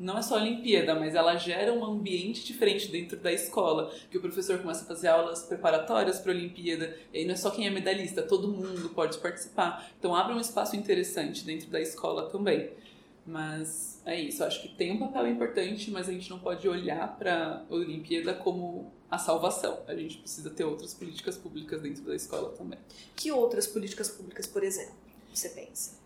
não 0.00 0.16
é 0.16 0.22
só 0.22 0.38
a 0.38 0.40
Olimpíada, 0.40 0.94
mas 0.94 1.14
ela 1.14 1.36
gera 1.36 1.72
um 1.74 1.84
ambiente 1.84 2.44
diferente 2.44 2.88
dentro 2.88 3.18
da 3.18 3.30
escola, 3.30 3.92
que 4.10 4.16
o 4.16 4.20
professor 4.20 4.58
começa 4.58 4.82
a 4.82 4.86
fazer 4.86 5.08
aulas 5.08 5.42
preparatórias 5.42 6.18
para 6.18 6.32
a 6.32 6.34
Olimpíada, 6.34 6.96
e 7.12 7.26
não 7.26 7.34
é 7.34 7.36
só 7.36 7.50
quem 7.50 7.66
é 7.66 7.70
medalhista, 7.70 8.22
todo 8.22 8.48
mundo 8.48 8.88
pode 8.88 9.18
participar. 9.18 9.90
Então 9.98 10.16
abre 10.16 10.32
um 10.32 10.40
espaço 10.40 10.74
interessante 10.74 11.44
dentro 11.44 11.68
da 11.68 11.78
escola 11.78 12.30
também. 12.30 12.70
Mas 13.26 14.00
é 14.06 14.18
isso, 14.18 14.42
acho 14.42 14.62
que 14.62 14.68
tem 14.68 14.92
um 14.92 14.98
papel 14.98 15.26
importante, 15.28 15.90
mas 15.90 16.08
a 16.08 16.12
gente 16.12 16.30
não 16.30 16.38
pode 16.38 16.66
olhar 16.66 17.18
para 17.18 17.66
a 17.68 17.74
Olimpíada 17.74 18.32
como 18.32 18.90
a 19.10 19.18
salvação. 19.18 19.80
A 19.86 19.94
gente 19.94 20.16
precisa 20.16 20.48
ter 20.48 20.64
outras 20.64 20.94
políticas 20.94 21.36
públicas 21.36 21.82
dentro 21.82 22.02
da 22.04 22.16
escola 22.16 22.50
também. 22.56 22.78
Que 23.14 23.30
outras 23.30 23.66
políticas 23.66 24.08
públicas, 24.08 24.46
por 24.46 24.64
exemplo, 24.64 24.94
você 25.32 25.50
pensa? 25.50 25.99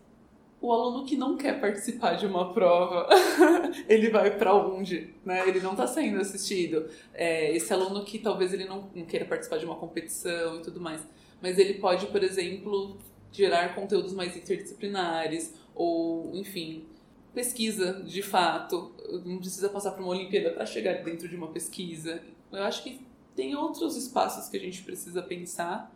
O 0.65 0.71
aluno 0.71 1.05
que 1.05 1.15
não 1.15 1.37
quer 1.37 1.59
participar 1.59 2.15
de 2.15 2.25
uma 2.25 2.51
prova, 2.51 3.07
ele 3.87 4.09
vai 4.09 4.35
para 4.35 4.55
onde? 4.55 5.13
Né? 5.23 5.47
Ele 5.47 5.59
não 5.59 5.71
está 5.71 5.85
sendo 5.85 6.19
assistido. 6.19 6.89
É, 7.13 7.55
esse 7.55 7.71
aluno 7.71 8.03
que 8.03 8.17
talvez 8.17 8.51
ele 8.51 8.65
não, 8.65 8.89
não 8.95 9.05
queira 9.05 9.25
participar 9.25 9.57
de 9.57 9.65
uma 9.65 9.75
competição 9.75 10.57
e 10.57 10.61
tudo 10.63 10.81
mais, 10.81 11.05
mas 11.39 11.59
ele 11.59 11.75
pode, 11.75 12.07
por 12.07 12.23
exemplo, 12.23 12.97
gerar 13.31 13.75
conteúdos 13.75 14.13
mais 14.13 14.35
interdisciplinares 14.35 15.53
ou, 15.75 16.35
enfim, 16.35 16.85
pesquisa 17.33 18.01
de 18.03 18.23
fato. 18.23 18.91
Não 19.23 19.37
precisa 19.37 19.69
passar 19.69 19.91
por 19.91 20.01
uma 20.01 20.13
Olimpíada 20.13 20.49
para 20.51 20.65
chegar 20.65 21.03
dentro 21.03 21.29
de 21.29 21.35
uma 21.35 21.49
pesquisa. 21.49 22.23
Eu 22.51 22.63
acho 22.63 22.81
que 22.81 23.05
tem 23.35 23.55
outros 23.55 23.95
espaços 23.95 24.49
que 24.49 24.57
a 24.57 24.59
gente 24.59 24.81
precisa 24.81 25.21
pensar 25.21 25.93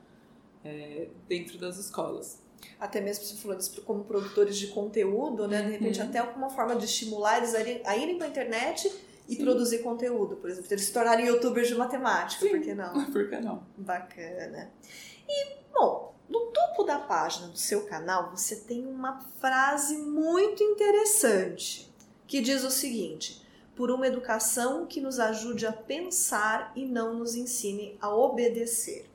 é, 0.64 1.08
dentro 1.28 1.58
das 1.58 1.80
escolas 1.80 2.48
até 2.80 3.02
mesmo 3.02 3.26
você 3.26 3.36
falou 3.36 3.58
disso 3.58 3.82
como 3.84 4.04
produtores 4.04 4.58
de 4.58 4.68
conteúdo, 4.68 5.48
né? 5.48 5.62
De 5.62 5.72
repente, 5.72 6.00
uhum. 6.00 6.08
até 6.08 6.20
alguma 6.20 6.50
forma 6.50 6.76
de 6.76 6.86
estimular 6.86 7.38
eles 7.38 7.54
a 7.54 7.60
irem, 7.60 7.82
a 7.86 7.98
irem 7.98 8.18
para 8.18 8.28
a 8.28 8.30
internet 8.30 8.92
e 9.28 9.36
Sim. 9.36 9.44
produzir 9.44 9.80
conteúdo, 9.80 10.38
por 10.38 10.50
exemplo, 10.50 10.68
eles 10.72 10.86
se 10.86 10.94
tornarem 10.94 11.28
youtubers 11.28 11.68
de 11.68 11.76
matemática, 11.76 12.46
Sim. 12.46 12.52
por 12.52 12.62
que 12.62 12.74
não? 12.74 13.06
Por 13.12 13.30
que 13.30 13.40
não? 13.40 13.64
Bacana. 13.78 14.72
E, 15.28 15.58
bom, 15.72 16.16
no 16.28 16.48
topo 16.48 16.84
da 16.84 17.00
página 17.00 17.48
do 17.48 17.58
seu 17.58 17.86
canal, 17.86 18.32
você 18.32 18.56
tem 18.56 18.86
uma 18.86 19.20
frase 19.40 19.98
muito 19.98 20.64
interessante 20.64 21.92
que 22.28 22.42
diz 22.42 22.64
o 22.64 22.72
seguinte: 22.72 23.42
por 23.76 23.92
uma 23.92 24.08
educação 24.08 24.86
que 24.86 25.00
nos 25.00 25.20
ajude 25.20 25.66
a 25.66 25.72
pensar 25.72 26.72
e 26.76 26.86
não 26.86 27.16
nos 27.16 27.36
ensine 27.36 27.98
a 28.02 28.14
obedecer. 28.14 29.10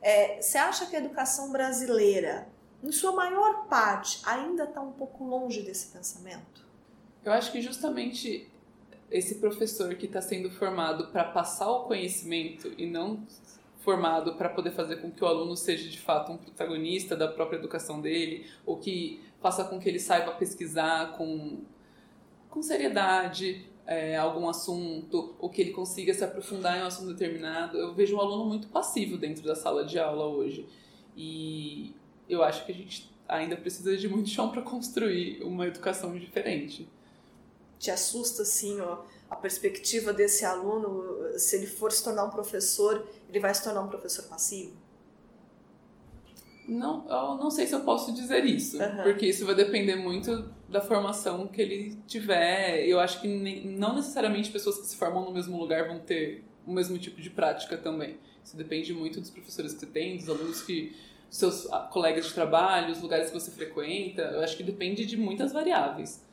É, 0.00 0.40
você 0.40 0.56
acha 0.56 0.86
que 0.86 0.96
a 0.96 0.98
educação 0.98 1.50
brasileira 1.50 2.48
em 2.82 2.92
sua 2.92 3.12
maior 3.12 3.66
parte, 3.66 4.20
ainda 4.24 4.64
está 4.64 4.80
um 4.80 4.92
pouco 4.92 5.24
longe 5.24 5.62
desse 5.62 5.92
pensamento? 5.92 6.64
Eu 7.24 7.32
acho 7.32 7.50
que 7.50 7.60
justamente 7.60 8.48
esse 9.10 9.36
professor 9.36 9.94
que 9.94 10.06
está 10.06 10.20
sendo 10.20 10.50
formado 10.50 11.08
para 11.08 11.24
passar 11.24 11.70
o 11.70 11.84
conhecimento 11.84 12.72
e 12.76 12.86
não 12.86 13.24
formado 13.78 14.34
para 14.34 14.48
poder 14.48 14.72
fazer 14.72 14.96
com 14.96 15.10
que 15.12 15.22
o 15.22 15.26
aluno 15.28 15.56
seja 15.56 15.88
de 15.88 16.00
fato 16.00 16.32
um 16.32 16.36
protagonista 16.36 17.14
da 17.14 17.28
própria 17.28 17.56
educação 17.56 18.00
dele, 18.00 18.46
ou 18.64 18.78
que 18.78 19.22
faça 19.40 19.64
com 19.64 19.78
que 19.78 19.88
ele 19.88 20.00
saiba 20.00 20.32
pesquisar 20.32 21.16
com, 21.16 21.60
com 22.50 22.60
seriedade 22.62 23.64
é, 23.86 24.16
algum 24.16 24.48
assunto, 24.48 25.36
ou 25.38 25.48
que 25.48 25.62
ele 25.62 25.70
consiga 25.70 26.12
se 26.12 26.24
aprofundar 26.24 26.76
em 26.78 26.82
um 26.82 26.86
assunto 26.86 27.12
determinado. 27.12 27.78
Eu 27.78 27.94
vejo 27.94 28.16
um 28.16 28.20
aluno 28.20 28.44
muito 28.44 28.66
passivo 28.68 29.16
dentro 29.16 29.44
da 29.44 29.54
sala 29.54 29.84
de 29.84 30.00
aula 30.00 30.26
hoje. 30.26 30.68
E 31.16 31.94
eu 32.28 32.42
acho 32.42 32.64
que 32.64 32.72
a 32.72 32.74
gente 32.74 33.10
ainda 33.28 33.56
precisa 33.56 33.96
de 33.96 34.08
muito 34.08 34.28
chão 34.28 34.50
para 34.50 34.62
construir 34.62 35.42
uma 35.42 35.66
educação 35.66 36.16
diferente. 36.18 36.88
Te 37.78 37.90
assusta, 37.90 38.42
assim, 38.42 38.80
ó, 38.80 38.98
a 39.28 39.36
perspectiva 39.36 40.12
desse 40.12 40.44
aluno, 40.44 41.38
se 41.38 41.56
ele 41.56 41.66
for 41.66 41.92
se 41.92 42.02
tornar 42.02 42.24
um 42.24 42.30
professor, 42.30 43.06
ele 43.28 43.40
vai 43.40 43.52
se 43.54 43.62
tornar 43.62 43.82
um 43.82 43.88
professor 43.88 44.24
passivo? 44.24 44.72
Não, 46.68 47.06
eu 47.08 47.36
não 47.36 47.50
sei 47.50 47.66
se 47.66 47.74
eu 47.74 47.80
posso 47.80 48.12
dizer 48.12 48.44
isso, 48.44 48.78
uhum. 48.78 49.02
porque 49.04 49.26
isso 49.26 49.46
vai 49.46 49.54
depender 49.54 49.94
muito 49.94 50.50
da 50.68 50.80
formação 50.80 51.46
que 51.46 51.62
ele 51.62 51.96
tiver. 52.08 52.84
Eu 52.86 52.98
acho 52.98 53.20
que 53.20 53.28
nem, 53.28 53.64
não 53.66 53.94
necessariamente 53.94 54.50
pessoas 54.50 54.78
que 54.78 54.86
se 54.86 54.96
formam 54.96 55.24
no 55.24 55.32
mesmo 55.32 55.56
lugar 55.56 55.86
vão 55.86 56.00
ter 56.00 56.44
o 56.66 56.72
mesmo 56.72 56.98
tipo 56.98 57.20
de 57.20 57.30
prática 57.30 57.76
também. 57.76 58.18
Isso 58.44 58.56
depende 58.56 58.92
muito 58.92 59.20
dos 59.20 59.30
professores 59.30 59.74
que 59.74 59.80
você 59.80 59.86
tem, 59.86 60.16
dos 60.16 60.28
alunos 60.28 60.62
que 60.62 60.94
seus 61.30 61.70
ah, 61.72 61.80
colegas 61.80 62.26
de 62.26 62.34
trabalho, 62.34 62.92
os 62.92 63.00
lugares 63.00 63.30
que 63.30 63.38
você 63.38 63.50
frequenta. 63.50 64.22
Eu 64.22 64.40
acho 64.40 64.56
que 64.56 64.62
depende 64.62 65.04
de 65.04 65.16
muitas 65.16 65.52
variáveis. 65.52 66.24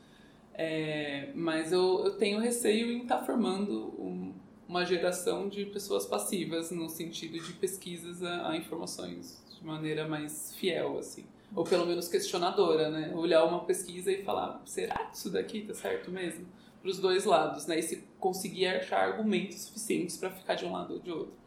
É, 0.54 1.30
mas 1.34 1.72
eu, 1.72 2.06
eu 2.06 2.12
tenho 2.12 2.40
receio 2.40 2.92
em 2.92 3.02
estar 3.04 3.18
tá 3.18 3.26
formando 3.26 3.94
um, 4.00 4.34
uma 4.68 4.86
geração 4.86 5.50
de 5.50 5.66
pessoas 5.66 6.06
passivas 6.06 6.70
no 6.70 6.90
sentido 6.90 7.40
de 7.40 7.54
pesquisas 7.54 8.22
a, 8.22 8.52
a, 8.52 8.58
informações 8.58 9.44
de 9.58 9.66
maneira 9.66 10.08
mais 10.08 10.54
fiel, 10.56 11.00
assim. 11.00 11.26
Ou 11.56 11.64
pelo 11.64 11.86
menos 11.86 12.08
questionadora, 12.08 12.90
né? 12.90 13.12
Olhar 13.16 13.44
uma 13.46 13.64
pesquisa 13.66 14.12
e 14.12 14.24
falar, 14.24 14.62
será 14.66 14.98
que 15.06 15.16
isso 15.16 15.30
daqui 15.30 15.62
tá 15.62 15.74
certo 15.74 16.12
mesmo? 16.12 16.46
Para 16.82 16.90
os 16.90 17.00
dois 17.00 17.26
lados, 17.26 17.66
né? 17.66 17.80
E 17.80 17.84
se 17.84 18.04
conseguir 18.20 18.68
achar 18.68 19.08
argumentos 19.08 19.62
suficientes 19.62 20.18
para 20.18 20.30
ficar 20.30 20.56
de 20.56 20.66
um 20.66 20.72
lado 20.72 20.96
ou 20.96 21.00
de 21.00 21.12
outro. 21.12 21.43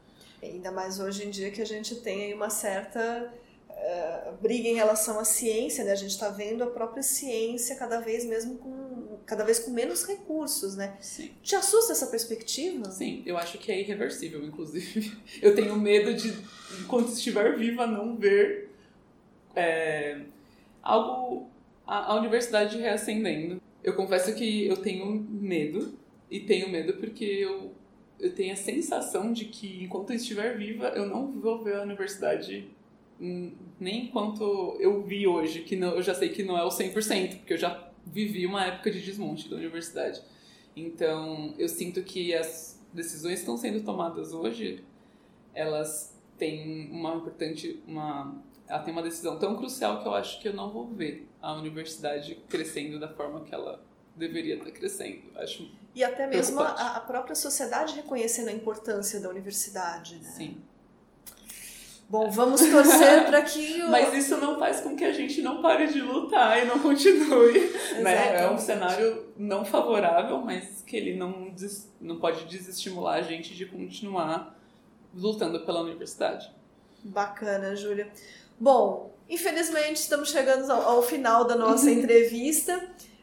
Ainda 0.52 0.70
mais 0.70 0.98
hoje 0.98 1.26
em 1.26 1.30
dia 1.30 1.50
que 1.50 1.60
a 1.60 1.66
gente 1.66 1.96
tem 1.96 2.24
aí 2.24 2.34
uma 2.34 2.50
certa 2.50 3.32
uh, 3.70 4.32
briga 4.40 4.68
em 4.68 4.74
relação 4.74 5.18
à 5.18 5.24
ciência, 5.24 5.84
né? 5.84 5.92
A 5.92 5.96
gente 5.96 6.10
está 6.10 6.28
vendo 6.28 6.62
a 6.62 6.66
própria 6.66 7.02
ciência 7.02 7.76
cada 7.76 8.00
vez 8.00 8.24
mesmo 8.24 8.56
com 8.58 9.18
cada 9.26 9.44
vez 9.44 9.58
com 9.58 9.70
menos 9.70 10.04
recursos, 10.04 10.76
né? 10.76 10.96
Sim. 11.00 11.30
Te 11.42 11.56
assusta 11.56 11.92
essa 11.92 12.06
perspectiva? 12.06 12.90
Sim, 12.90 13.22
eu 13.26 13.36
acho 13.36 13.58
que 13.58 13.72
é 13.72 13.80
irreversível, 13.80 14.44
inclusive. 14.44 15.16
Eu 15.42 15.54
tenho 15.54 15.76
medo 15.76 16.14
de, 16.14 16.32
enquanto 16.80 17.08
estiver 17.08 17.56
viva, 17.56 17.86
não 17.86 18.16
ver 18.16 18.70
é, 19.54 20.20
algo 20.82 21.50
a, 21.86 22.12
a 22.12 22.14
universidade 22.16 22.78
reacendendo. 22.78 23.60
Eu 23.82 23.94
confesso 23.94 24.34
que 24.34 24.66
eu 24.66 24.76
tenho 24.76 25.06
medo 25.06 25.96
e 26.30 26.40
tenho 26.40 26.68
medo 26.68 26.94
porque 26.94 27.24
eu 27.24 27.72
eu 28.18 28.34
tenho 28.34 28.52
a 28.52 28.56
sensação 28.56 29.32
de 29.32 29.46
que 29.46 29.84
enquanto 29.84 30.10
eu 30.10 30.16
estiver 30.16 30.56
viva, 30.56 30.88
eu 30.88 31.06
não 31.06 31.30
vou 31.32 31.62
ver 31.62 31.76
a 31.76 31.82
universidade 31.82 32.68
nem 33.18 34.06
enquanto 34.06 34.76
eu 34.78 35.02
vi 35.02 35.26
hoje, 35.26 35.62
que 35.62 35.76
não, 35.76 35.94
eu 35.94 36.02
já 36.02 36.14
sei 36.14 36.28
que 36.28 36.42
não 36.42 36.56
é 36.56 36.64
o 36.64 36.68
100%, 36.68 37.38
porque 37.38 37.54
eu 37.54 37.58
já 37.58 37.90
vivi 38.04 38.46
uma 38.46 38.64
época 38.64 38.90
de 38.90 39.00
desmonte 39.00 39.48
da 39.48 39.56
universidade. 39.56 40.22
Então, 40.74 41.54
eu 41.58 41.68
sinto 41.68 42.02
que 42.02 42.34
as 42.34 42.82
decisões 42.92 43.34
que 43.34 43.40
estão 43.40 43.56
sendo 43.56 43.82
tomadas 43.82 44.32
hoje, 44.32 44.84
elas 45.54 46.14
têm 46.36 46.90
uma 46.90 47.14
importante, 47.14 47.82
uma, 47.86 48.42
ela 48.68 48.80
tem 48.80 48.92
uma 48.92 49.02
decisão 49.02 49.38
tão 49.38 49.56
crucial 49.56 50.02
que 50.02 50.08
eu 50.08 50.14
acho 50.14 50.40
que 50.40 50.48
eu 50.48 50.52
não 50.52 50.70
vou 50.70 50.86
ver 50.86 51.26
a 51.40 51.54
universidade 51.54 52.34
crescendo 52.48 53.00
da 53.00 53.08
forma 53.08 53.40
que 53.40 53.54
ela 53.54 53.82
deveria 54.14 54.56
estar 54.56 54.70
crescendo. 54.70 55.22
Acho 55.36 55.70
e 55.96 56.04
até 56.04 56.26
mesmo 56.26 56.60
a, 56.60 56.96
a, 56.96 57.00
própria 57.00 57.34
sociedade 57.34 57.94
reconhecendo 57.94 58.48
a 58.48 58.52
importância 58.52 59.18
da 59.18 59.30
universidade, 59.30 60.16
né? 60.16 60.28
Sim. 60.28 60.62
Bom, 62.06 62.30
vamos 62.30 62.60
torcer 62.60 63.24
para 63.24 63.40
que. 63.40 63.80
O... 63.82 63.90
Mas 63.90 64.12
isso 64.12 64.36
não 64.36 64.58
faz 64.58 64.80
com 64.82 64.94
que 64.94 65.04
a 65.04 65.12
gente 65.12 65.40
não 65.40 65.62
pare 65.62 65.86
de 65.86 66.02
lutar 66.02 66.62
e 66.62 66.66
não 66.66 66.78
continue. 66.80 67.70
Né? 68.02 68.36
É 68.44 68.50
um 68.50 68.58
cenário 68.58 69.32
não 69.38 69.64
favorável, 69.64 70.36
mas 70.42 70.82
que 70.82 70.98
ele 70.98 71.16
não, 71.16 71.50
des... 71.50 71.90
não 71.98 72.20
pode 72.20 72.44
desestimular 72.44 73.14
a 73.16 73.22
gente 73.22 73.54
de 73.54 73.64
continuar 73.64 74.54
lutando 75.14 75.64
pela 75.64 75.80
universidade. 75.80 76.54
Bacana, 77.02 77.74
Júlia. 77.74 78.12
Bom, 78.60 79.14
infelizmente 79.30 79.96
estamos 79.96 80.30
chegando 80.30 80.70
ao, 80.70 80.82
ao 80.82 81.02
final 81.02 81.46
da 81.46 81.56
nossa 81.56 81.88
entrevista. 81.90 82.76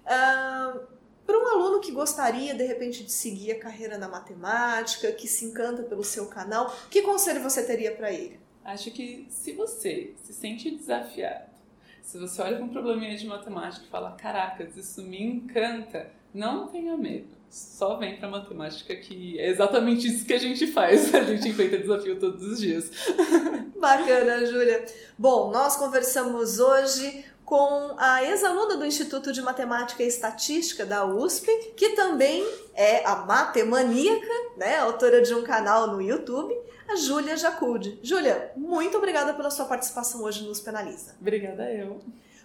Uh, 0.05 0.93
para 1.25 1.37
um 1.37 1.47
aluno 1.47 1.79
que 1.79 1.91
gostaria, 1.91 2.53
de 2.53 2.65
repente, 2.65 3.03
de 3.03 3.11
seguir 3.11 3.51
a 3.51 3.59
carreira 3.59 3.97
na 3.97 4.07
matemática, 4.07 5.11
que 5.11 5.27
se 5.27 5.45
encanta 5.45 5.83
pelo 5.83 6.03
seu 6.03 6.27
canal, 6.27 6.73
que 6.89 7.01
conselho 7.01 7.41
você 7.41 7.63
teria 7.63 7.95
para 7.95 8.11
ele? 8.11 8.39
Acho 8.63 8.91
que 8.91 9.25
se 9.29 9.53
você 9.53 10.13
se 10.23 10.33
sente 10.33 10.71
desafiado, 10.71 11.51
se 12.01 12.17
você 12.17 12.41
olha 12.41 12.57
para 12.57 12.65
um 12.65 12.69
probleminha 12.69 13.15
de 13.17 13.25
matemática 13.25 13.85
e 13.85 13.89
fala, 13.89 14.11
caracas, 14.11 14.75
isso 14.75 15.01
me 15.01 15.21
encanta, 15.21 16.11
não 16.33 16.67
tenha 16.67 16.97
medo. 16.97 17.43
Só 17.49 17.97
vem 17.97 18.17
para 18.17 18.27
matemática 18.27 18.95
que 18.95 19.39
é 19.39 19.47
exatamente 19.47 20.07
isso 20.07 20.25
que 20.25 20.33
a 20.33 20.39
gente 20.39 20.67
faz. 20.67 21.13
A 21.15 21.23
gente 21.23 21.49
enfrenta 21.49 21.77
desafio 21.77 22.19
todos 22.19 22.41
os 22.41 22.59
dias. 22.59 22.89
Bacana, 23.79 24.43
Júlia. 24.45 24.83
Bom, 25.17 25.51
nós 25.51 25.75
conversamos 25.75 26.59
hoje 26.59 27.23
com 27.53 27.93
a 27.99 28.23
ex-aluna 28.23 28.77
do 28.77 28.83
Instituto 28.83 29.31
de 29.31 29.39
Matemática 29.39 30.01
e 30.01 30.07
Estatística 30.07 30.83
da 30.87 31.05
USP, 31.05 31.45
que 31.77 31.89
também 31.89 32.43
é 32.73 33.05
a 33.05 33.17
matemaníaca, 33.17 34.33
né, 34.57 34.79
autora 34.79 35.21
de 35.21 35.35
um 35.35 35.43
canal 35.43 35.85
no 35.85 36.01
YouTube, 36.01 36.51
a 36.89 36.95
Júlia 36.95 37.37
Jacude. 37.37 37.99
Júlia, 38.01 38.51
muito 38.57 38.97
obrigada 38.97 39.35
pela 39.35 39.51
sua 39.51 39.65
participação 39.65 40.23
hoje 40.23 40.43
nos 40.47 40.59
Penaliza. 40.61 41.13
Obrigada 41.21 41.71
eu. 41.71 41.99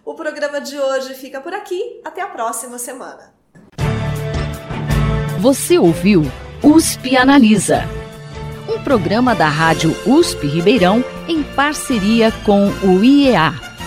O 0.04 0.12
programa 0.12 0.60
de 0.60 0.78
hoje 0.78 1.14
fica 1.14 1.40
por 1.40 1.54
aqui. 1.54 2.02
Até 2.04 2.20
a 2.20 2.26
próxima 2.26 2.76
semana. 2.76 3.32
Você 5.40 5.78
ouviu 5.78 6.20
USP 6.62 7.16
Analisa, 7.16 7.80
um 8.68 8.84
programa 8.84 9.34
da 9.34 9.48
Rádio 9.48 9.96
USP 10.06 10.46
Ribeirão 10.46 11.02
em 11.26 11.42
parceria 11.42 12.30
com 12.44 12.68
o 12.86 13.02
IEA 13.02 13.67